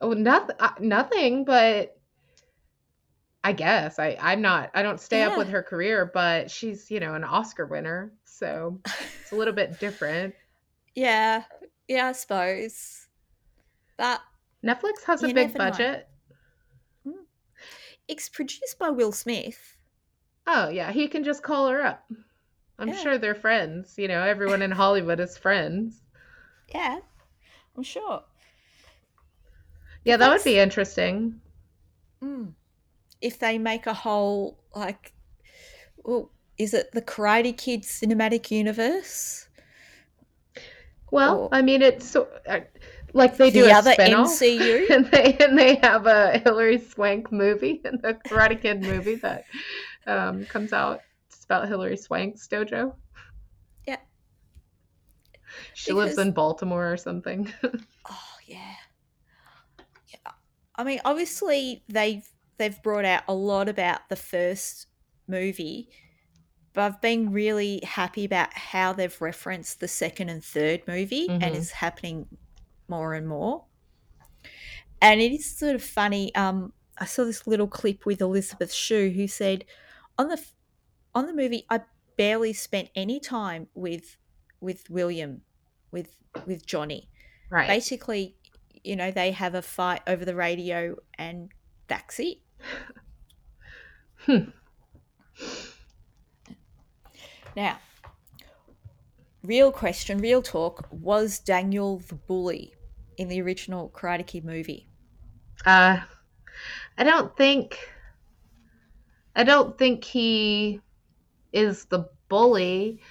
[0.01, 0.55] Oh, nothing.
[0.59, 1.45] Uh, nothing.
[1.45, 1.95] But
[3.43, 4.71] I guess I I'm not.
[4.73, 5.29] I don't stay yeah.
[5.29, 8.79] up with her career, but she's you know an Oscar winner, so
[9.21, 10.33] it's a little bit different.
[10.95, 11.43] Yeah,
[11.87, 13.07] yeah, I suppose.
[13.97, 14.21] But
[14.65, 16.07] Netflix has a big budget.
[17.05, 17.11] Know.
[17.13, 17.23] Hmm.
[18.07, 19.77] It's produced by Will Smith.
[20.47, 22.03] Oh yeah, he can just call her up.
[22.79, 22.95] I'm yeah.
[22.95, 23.95] sure they're friends.
[23.97, 26.01] You know, everyone in Hollywood is friends.
[26.73, 26.99] Yeah,
[27.77, 28.23] I'm sure.
[30.03, 31.39] Yeah, that would be interesting.
[32.23, 32.53] Mm,
[33.21, 35.13] if they make a whole like,
[35.97, 39.47] well, is it the Karate Kid cinematic universe?
[41.11, 42.61] Well, or, I mean, it's so, uh,
[43.13, 46.79] like they do the a other spin-off, MCU, and they and they have a Hilary
[46.79, 49.43] Swank movie and the Karate Kid movie that
[50.07, 51.01] um, comes out.
[51.27, 52.93] It's about Hilary Swank's dojo.
[53.87, 53.97] Yeah.
[55.73, 56.05] She because...
[56.05, 57.51] lives in Baltimore or something.
[58.09, 58.75] oh yeah.
[60.07, 60.31] Yeah.
[60.75, 62.27] I mean, obviously they've
[62.57, 64.87] they've brought out a lot about the first
[65.27, 65.89] movie,
[66.73, 71.43] but I've been really happy about how they've referenced the second and third movie, mm-hmm.
[71.43, 72.27] and it's happening
[72.87, 73.65] more and more.
[75.01, 76.33] And it is sort of funny.
[76.35, 79.65] Um, I saw this little clip with Elizabeth Shue who said,
[80.21, 80.41] on the
[81.15, 81.81] on the movie, I
[82.15, 84.17] barely spent any time with
[84.59, 85.41] with William,
[85.91, 86.15] with
[86.45, 87.09] with Johnny.
[87.49, 87.67] Right.
[87.67, 88.35] Basically,
[88.83, 91.49] you know, they have a fight over the radio, and
[91.87, 92.37] that's it.
[94.25, 94.51] hmm.
[97.55, 97.79] Now,
[99.43, 102.75] real question, real talk: Was Daniel the bully
[103.17, 104.87] in the original Karate Kid movie?
[105.65, 105.97] Uh,
[106.97, 107.79] I don't think
[109.35, 110.81] I don't think he
[111.53, 113.01] is the bully,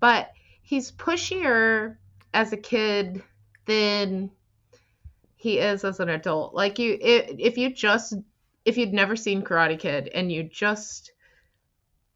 [0.00, 0.30] but
[0.62, 1.96] he's pushier
[2.34, 3.22] as a kid
[3.66, 4.30] than
[5.36, 6.54] he is as an adult.
[6.54, 8.14] Like you if you just
[8.64, 11.12] if you'd never seen Karate Kid and you just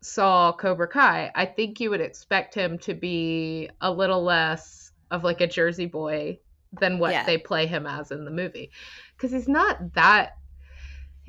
[0.00, 5.22] saw Cobra Kai, I think you would expect him to be a little less of
[5.22, 6.40] like a Jersey boy
[6.72, 7.24] than what yeah.
[7.24, 8.70] they play him as in the movie.
[9.18, 10.36] Cuz he's not that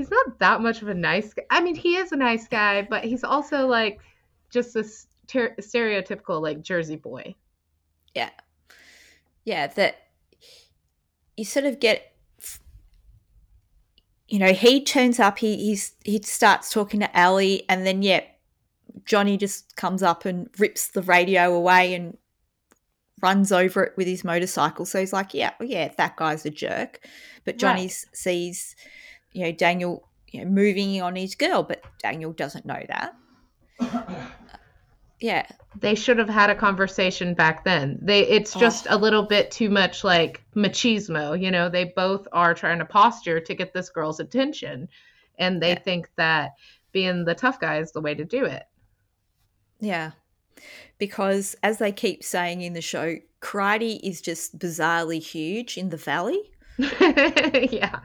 [0.02, 1.44] he's not that much of a nice guy.
[1.52, 4.00] I mean, he is a nice guy, but he's also like
[4.50, 7.36] just this ter- stereotypical like Jersey boy.
[8.16, 8.32] Yeah.
[9.46, 10.08] Yeah, that
[11.38, 12.08] you sort of get
[14.28, 18.22] you know, he turns up, he he's he starts talking to Ali and then yeah,
[19.06, 22.18] Johnny just comes up and rips the radio away and
[23.22, 24.86] runs over it with his motorcycle.
[24.86, 27.08] So he's like, yeah, well, yeah, that guy's a jerk.
[27.46, 28.06] But Johnny right.
[28.14, 28.76] sees,
[29.34, 33.16] you know, Daniel you know, moving on his girl, but Daniel doesn't know that.
[35.20, 35.46] yeah.
[35.80, 38.00] They should have had a conversation back then.
[38.02, 38.60] They it's oh.
[38.60, 38.96] just oh.
[38.96, 43.40] a little bit too much like machismo, you know, they both are trying to posture
[43.40, 44.90] to get this girl's attention
[45.38, 45.80] and they yeah.
[45.80, 46.52] think that
[46.92, 48.64] being the tough guy is the way to do it.
[49.80, 50.12] Yeah.
[50.98, 55.98] Because as they keep saying in the show, karate is just bizarrely huge in the
[55.98, 56.52] valley.
[57.72, 58.00] yeah.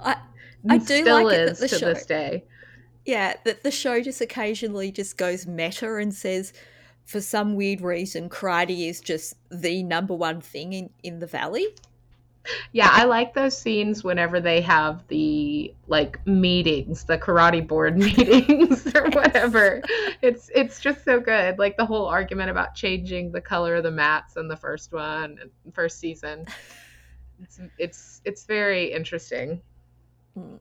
[0.00, 0.16] I
[0.68, 2.44] I do like it that the to show, this day.
[3.04, 6.52] Yeah, that the show just occasionally just goes meta and says
[7.04, 11.68] for some weird reason karate is just the number one thing in, in the valley
[12.72, 18.86] yeah, I like those scenes whenever they have the like meetings, the karate board meetings
[18.94, 19.82] or whatever.
[20.22, 21.58] It's it's just so good.
[21.58, 25.38] Like the whole argument about changing the color of the mats in the first one,
[25.72, 26.46] first season.
[27.38, 29.60] It's it's it's very interesting.
[30.34, 30.56] Hmm.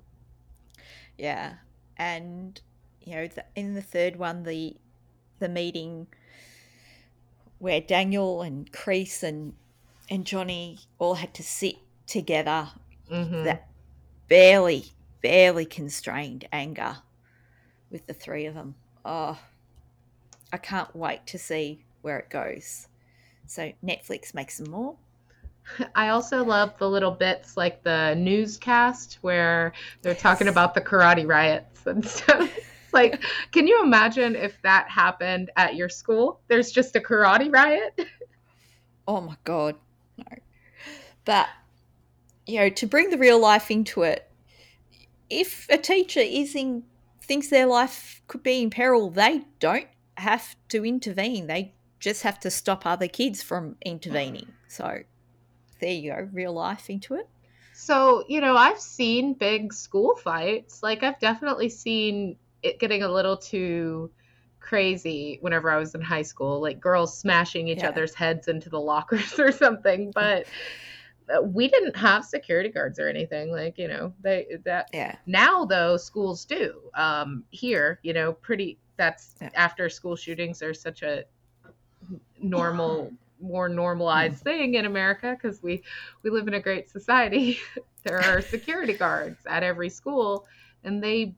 [1.17, 1.53] Yeah,
[1.95, 2.59] and
[3.01, 4.75] you know, in the third one, the
[5.39, 6.07] the meeting
[7.59, 9.53] where Daniel and Kreese and
[10.09, 11.75] and Johnny all had to sit
[12.07, 12.69] together
[13.11, 13.43] mm-hmm.
[13.43, 13.67] that
[14.27, 14.85] barely,
[15.21, 16.97] barely constrained anger
[17.89, 18.75] with the three of them.
[19.03, 19.37] Oh,
[20.51, 22.87] I can't wait to see where it goes.
[23.47, 24.95] So Netflix makes some more.
[25.95, 30.21] I also love the little bits like the newscast where they're yes.
[30.21, 32.49] talking about the karate riots and stuff.
[32.93, 36.41] like, can you imagine if that happened at your school?
[36.47, 37.99] There's just a karate riot.
[39.07, 39.75] Oh my god,
[40.31, 40.37] no.
[41.23, 41.47] But
[42.45, 44.29] you know, to bring the real life into it,
[45.29, 46.83] if a teacher is in
[47.21, 49.87] thinks their life could be in peril, they don't
[50.17, 51.47] have to intervene.
[51.47, 54.53] They just have to stop other kids from intervening.
[54.67, 54.99] So
[55.79, 57.27] there you go, real life into it.
[57.73, 60.81] So, you know, I've seen big school fights.
[60.83, 64.11] Like I've definitely seen it getting a little too
[64.65, 67.89] crazy whenever I was in high school, like girls smashing each yeah.
[67.89, 70.11] other's heads into the lockers or something.
[70.11, 70.47] But
[71.29, 75.65] uh, we didn't have security guards or anything like you know they that yeah now
[75.65, 79.49] though schools do um here you know pretty that's yeah.
[79.55, 81.23] after school shootings are such a
[82.39, 83.11] normal
[83.41, 85.81] more normalized thing in america because we
[86.21, 87.57] we live in a great society
[88.03, 90.45] there are security guards at every school
[90.83, 91.33] and they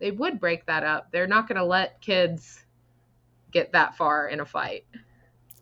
[0.00, 2.64] they would break that up they're not going to let kids
[3.50, 4.84] get that far in a fight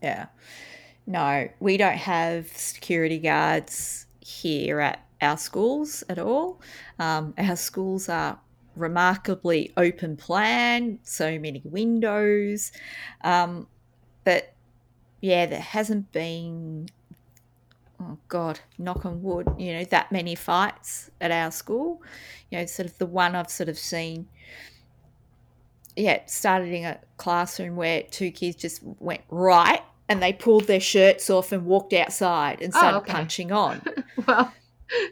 [0.02, 0.26] yeah
[1.08, 6.60] no, we don't have security guards here at our schools at all.
[6.98, 8.38] Um, our schools are
[8.76, 12.72] remarkably open plan, so many windows.
[13.24, 13.68] Um,
[14.24, 14.52] but
[15.22, 16.90] yeah, there hasn't been,
[17.98, 22.02] oh God, knock on wood, you know, that many fights at our school.
[22.50, 24.28] You know, sort of the one I've sort of seen,
[25.98, 30.80] yeah, started in a classroom where two kids just went right and they pulled their
[30.80, 33.12] shirts off and walked outside and oh, started oh, okay.
[33.12, 33.82] punching on.
[34.26, 34.52] well,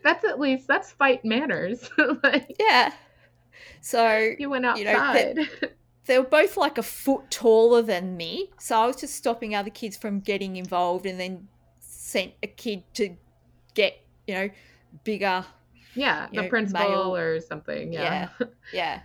[0.05, 1.91] that's at least that's fight manners.
[2.22, 2.93] like, yeah.
[3.80, 4.78] So you went outside.
[4.78, 5.68] You know, they,
[6.07, 9.70] they, were both like a foot taller than me, so I was just stopping other
[9.70, 11.49] kids from getting involved, and then
[11.80, 13.16] sent a kid to
[13.74, 14.51] get you know
[15.05, 15.45] bigger.
[15.95, 17.16] Yeah, the know, principal male.
[17.16, 17.93] or something.
[17.93, 18.28] Yeah.
[18.39, 18.47] yeah.
[18.72, 19.01] Yeah.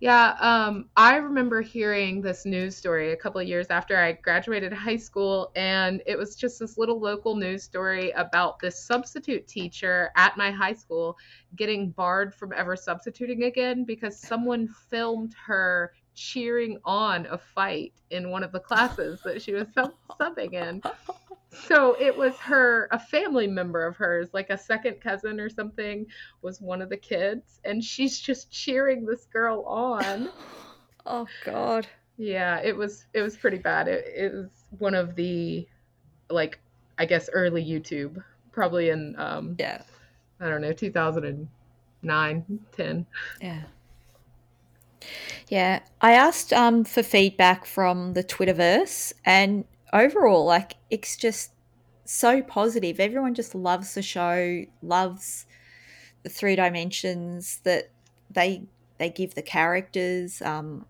[0.00, 4.72] Yeah, um, I remember hearing this news story a couple of years after I graduated
[4.72, 10.10] high school, and it was just this little local news story about this substitute teacher
[10.16, 11.16] at my high school
[11.56, 18.30] getting barred from ever substituting again because someone filmed her cheering on a fight in
[18.30, 20.82] one of the classes that she was sub- subbing in
[21.50, 26.06] so it was her a family member of hers like a second cousin or something
[26.42, 30.28] was one of the kids and she's just cheering this girl on
[31.06, 31.86] oh god
[32.16, 33.88] Yeah, it was it was pretty bad.
[33.88, 35.66] It, it was one of the
[36.30, 36.60] like
[36.96, 39.82] I guess early YouTube, probably in um Yeah.
[40.40, 43.06] I don't know, 2009, 10.
[43.40, 43.62] Yeah.
[45.48, 45.80] Yeah.
[46.00, 51.52] I asked um for feedback from the Twitterverse and overall like it's just
[52.04, 53.00] so positive.
[53.00, 55.46] Everyone just loves the show, loves
[56.22, 57.90] the three dimensions that
[58.30, 58.64] they
[58.98, 60.42] they give the characters.
[60.42, 60.86] Um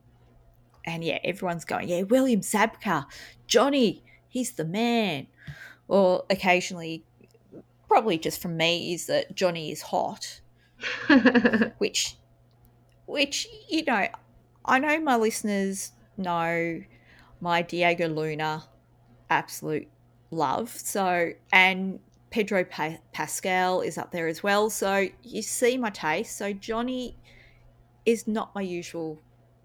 [0.84, 3.06] and yeah, everyone's going, yeah, William Zabka,
[3.46, 5.26] Johnny, he's the man.
[5.88, 7.04] Or occasionally,
[7.88, 10.40] probably just from me, is that Johnny is hot,
[11.78, 12.16] which,
[13.07, 14.07] which you know,
[14.64, 16.82] I know my listeners know
[17.40, 18.64] my Diego Luna
[19.30, 19.88] absolute
[20.30, 20.70] love.
[20.70, 22.00] So and
[22.30, 24.70] Pedro pa- Pascal is up there as well.
[24.70, 26.36] So you see my taste.
[26.36, 27.16] So Johnny
[28.05, 29.20] is not my usual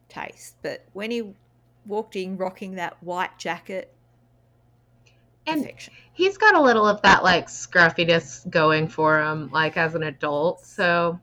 [0.07, 1.33] taste, but when he
[1.85, 3.93] walked in rocking that white jacket,
[5.47, 5.93] and perfection.
[6.13, 10.65] he's got a little of that like scruffiness going for him, like as an adult.
[10.65, 11.19] So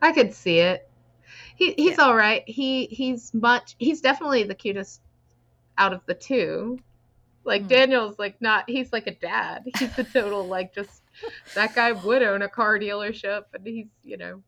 [0.00, 0.85] I could see it.
[1.56, 2.04] He he's Yeah.
[2.04, 2.42] all right.
[2.46, 3.74] He he's much.
[3.78, 5.00] He's definitely the cutest
[5.78, 6.78] out of the two.
[7.44, 7.68] Like Mm.
[7.68, 8.68] Daniel's like not.
[8.68, 9.64] He's like a dad.
[9.78, 11.02] He's a total like just
[11.54, 14.42] that guy would own a car dealership, and he's you know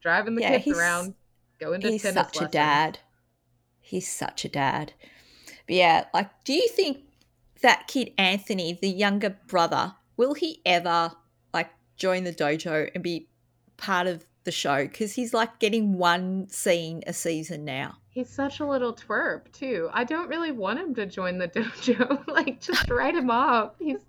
[0.00, 1.14] driving the Yeah, kids he's- around,
[1.58, 2.98] going to He's tennis such a dad.
[3.80, 4.92] He's such a dad.
[5.66, 6.98] But yeah, like, do you think
[7.60, 11.12] that kid Anthony, the younger brother, will he ever
[11.52, 13.28] like join the dojo and be
[13.76, 14.82] part of the show?
[14.84, 17.96] Because he's like getting one scene a season now.
[18.10, 19.88] He's such a little twerp too.
[19.92, 22.26] I don't really want him to join the dojo.
[22.28, 23.72] like just write him off.
[23.78, 24.00] He's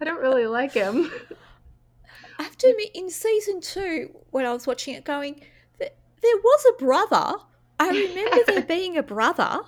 [0.00, 1.10] I don't really like him.
[2.38, 5.34] I have to admit, in season two, when I was watching it, going,
[5.78, 7.34] th- there was a brother.
[7.78, 9.60] I remember there being a brother.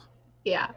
[0.45, 0.70] yeah.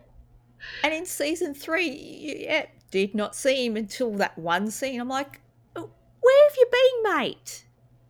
[0.84, 5.00] And in season three, yeah, did not see him until that one scene.
[5.00, 5.40] I'm like,
[5.76, 5.90] "Oh,
[6.20, 7.64] where have you been, mate?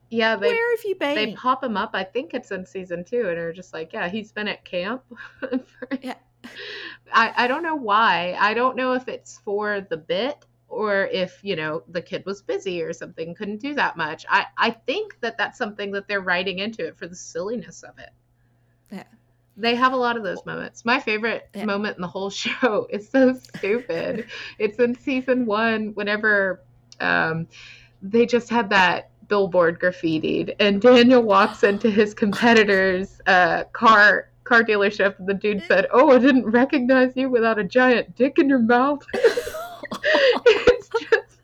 [0.10, 1.16] Yeah, they where have you been?
[1.16, 1.92] they pop him up.
[1.94, 5.04] I think it's in season two, and are just like, yeah, he's been at camp.
[5.40, 6.16] for- Yeah.
[7.14, 8.36] I I don't know why.
[8.40, 12.42] I don't know if it's for the bit or if you know the kid was
[12.42, 14.26] busy or something, couldn't do that much.
[14.30, 17.98] I I think that that's something that they're writing into it for the silliness of
[18.00, 18.10] it.
[18.92, 19.04] Yeah.
[19.58, 20.86] They have a lot of those moments.
[20.86, 21.66] My favorite Yeah.
[21.66, 24.28] moment in the whole show is so stupid.
[24.60, 26.62] it's in season one, whenever
[27.02, 27.48] um,
[28.02, 34.64] they just had that billboard graffitied, and Daniel walks into his competitor's uh, car car
[34.64, 38.50] dealership, and the dude said, "Oh, I didn't recognize you without a giant dick in
[38.50, 41.42] your mouth." it's just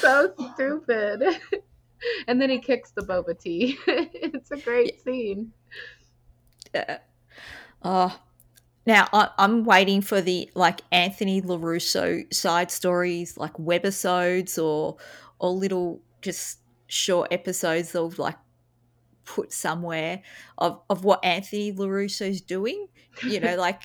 [0.00, 1.22] so stupid.
[2.28, 3.78] And then he kicks the boba tea.
[3.86, 5.52] it's a great scene.
[6.74, 6.98] Yeah.
[7.82, 8.18] Oh,
[8.86, 14.96] now I, I'm waiting for the like Anthony Larusso side stories, like webisodes or
[15.38, 18.36] or little just short episodes they'll like
[19.24, 20.22] put somewhere
[20.58, 22.88] of of what Anthony Larusso's doing.
[23.22, 23.82] You know, like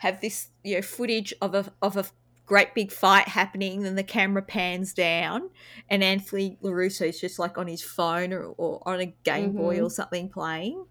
[0.00, 2.04] have this you know footage of a of a
[2.46, 5.50] great big fight happening, then the camera pans down,
[5.88, 9.84] and Anthony Larusso's just like on his phone or, or on a Game Boy Mhm.
[9.86, 10.84] or something playing,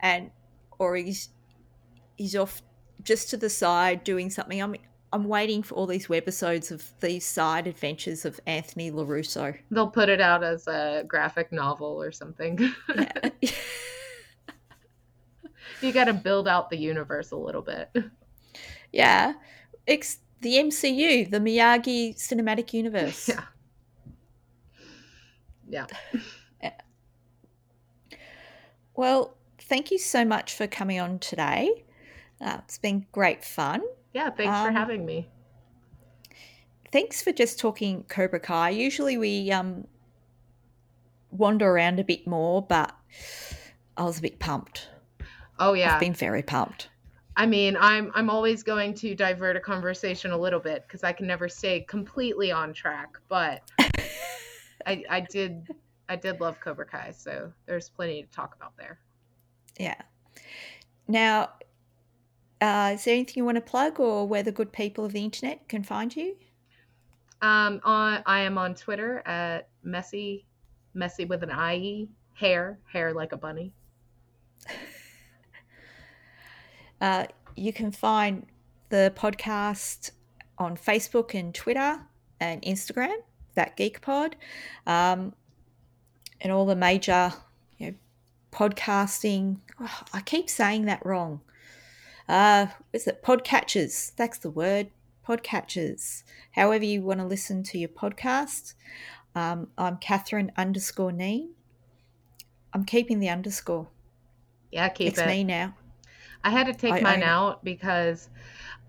[0.00, 0.30] and
[0.78, 1.30] or he's
[2.16, 2.62] he's off
[3.02, 4.60] just to the side doing something.
[4.60, 4.74] I'm
[5.12, 9.56] I'm waiting for all these webisodes of these side adventures of Anthony Larusso.
[9.70, 12.58] They'll put it out as a graphic novel or something.
[12.94, 13.30] Yeah.
[15.80, 17.88] you got to build out the universe a little bit.
[18.92, 19.34] yeah.
[19.86, 23.30] It's the MCU, the Miyagi Cinematic Universe.
[25.68, 25.86] Yeah.
[26.62, 26.72] Yeah.
[28.96, 31.84] Well, thank you so much for coming on today.
[32.40, 33.82] Uh, it's been great fun.
[34.12, 34.30] Yeah.
[34.30, 35.28] Thanks for Um, having me.
[36.90, 38.70] Thanks for just talking Cobra Kai.
[38.70, 39.86] Usually we um,
[41.30, 42.94] wander around a bit more, but
[43.96, 44.88] I was a bit pumped.
[45.58, 45.94] Oh yeah.
[45.94, 46.88] I've been very pumped.
[47.36, 51.12] I mean, I'm I'm always going to divert a conversation a little bit because I
[51.12, 53.18] can never stay completely on track.
[53.28, 53.62] But
[54.86, 55.68] I I did
[56.08, 58.98] I did love Cobra Kai, so there's plenty to talk about there.
[59.78, 60.00] Yeah.
[61.06, 61.50] Now,
[62.60, 65.22] uh, is there anything you want to plug or where the good people of the
[65.22, 66.36] internet can find you?
[67.40, 70.44] Um, on I am on Twitter at messy
[70.94, 73.72] messy with an ie hair hare like a bunny.
[77.00, 78.44] Uh, you can find
[78.88, 80.10] the podcast
[80.58, 82.00] on Facebook and Twitter
[82.40, 83.16] and Instagram,
[83.54, 84.36] that Geek Pod,
[84.86, 85.32] um,
[86.40, 87.32] and all the major,
[87.78, 87.94] you know,
[88.52, 89.58] podcasting.
[89.80, 91.40] oh, I keep saying that wrong.
[92.28, 94.14] Uh, is it podcatchers?
[94.16, 94.88] That's the word.
[95.26, 96.24] Podcatchers.
[96.52, 98.74] However you want to listen to your podcast.
[99.34, 101.50] Um, I'm Catherine underscore Neen.
[102.74, 103.88] I'm keeping the underscore.
[104.70, 105.22] Yeah, keep it's it.
[105.22, 105.74] It's me now.
[106.44, 108.28] I had to take I mine out because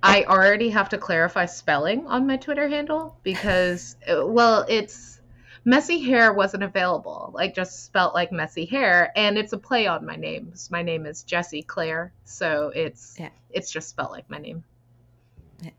[0.04, 5.19] I already have to clarify spelling on my Twitter handle because, uh, well, it's
[5.70, 7.32] messy hair wasn't available.
[7.34, 10.54] Like just spelt like messy hair, and it's a play on my name.
[10.72, 13.30] My name is Jessie Claire, so it's Yeah.
[13.52, 14.64] it's just spelt like my name.
[15.62, 15.72] Yeah.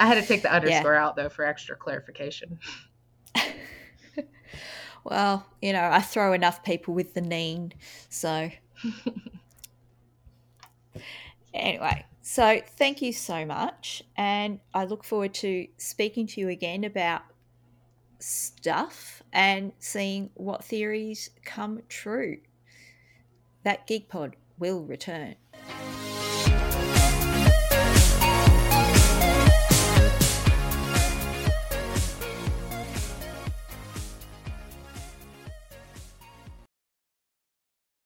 [0.00, 2.58] I had to take the underscore out though for extra clarification.
[5.08, 7.72] Well, you know, I throw enough people with the neen,
[8.08, 8.50] so
[11.54, 12.04] anyway.
[12.22, 17.22] So thank you so much, and I look forward to speaking to you again about
[18.18, 22.38] stuff and seeing what theories come true.
[23.64, 25.36] That Geek Pod will return.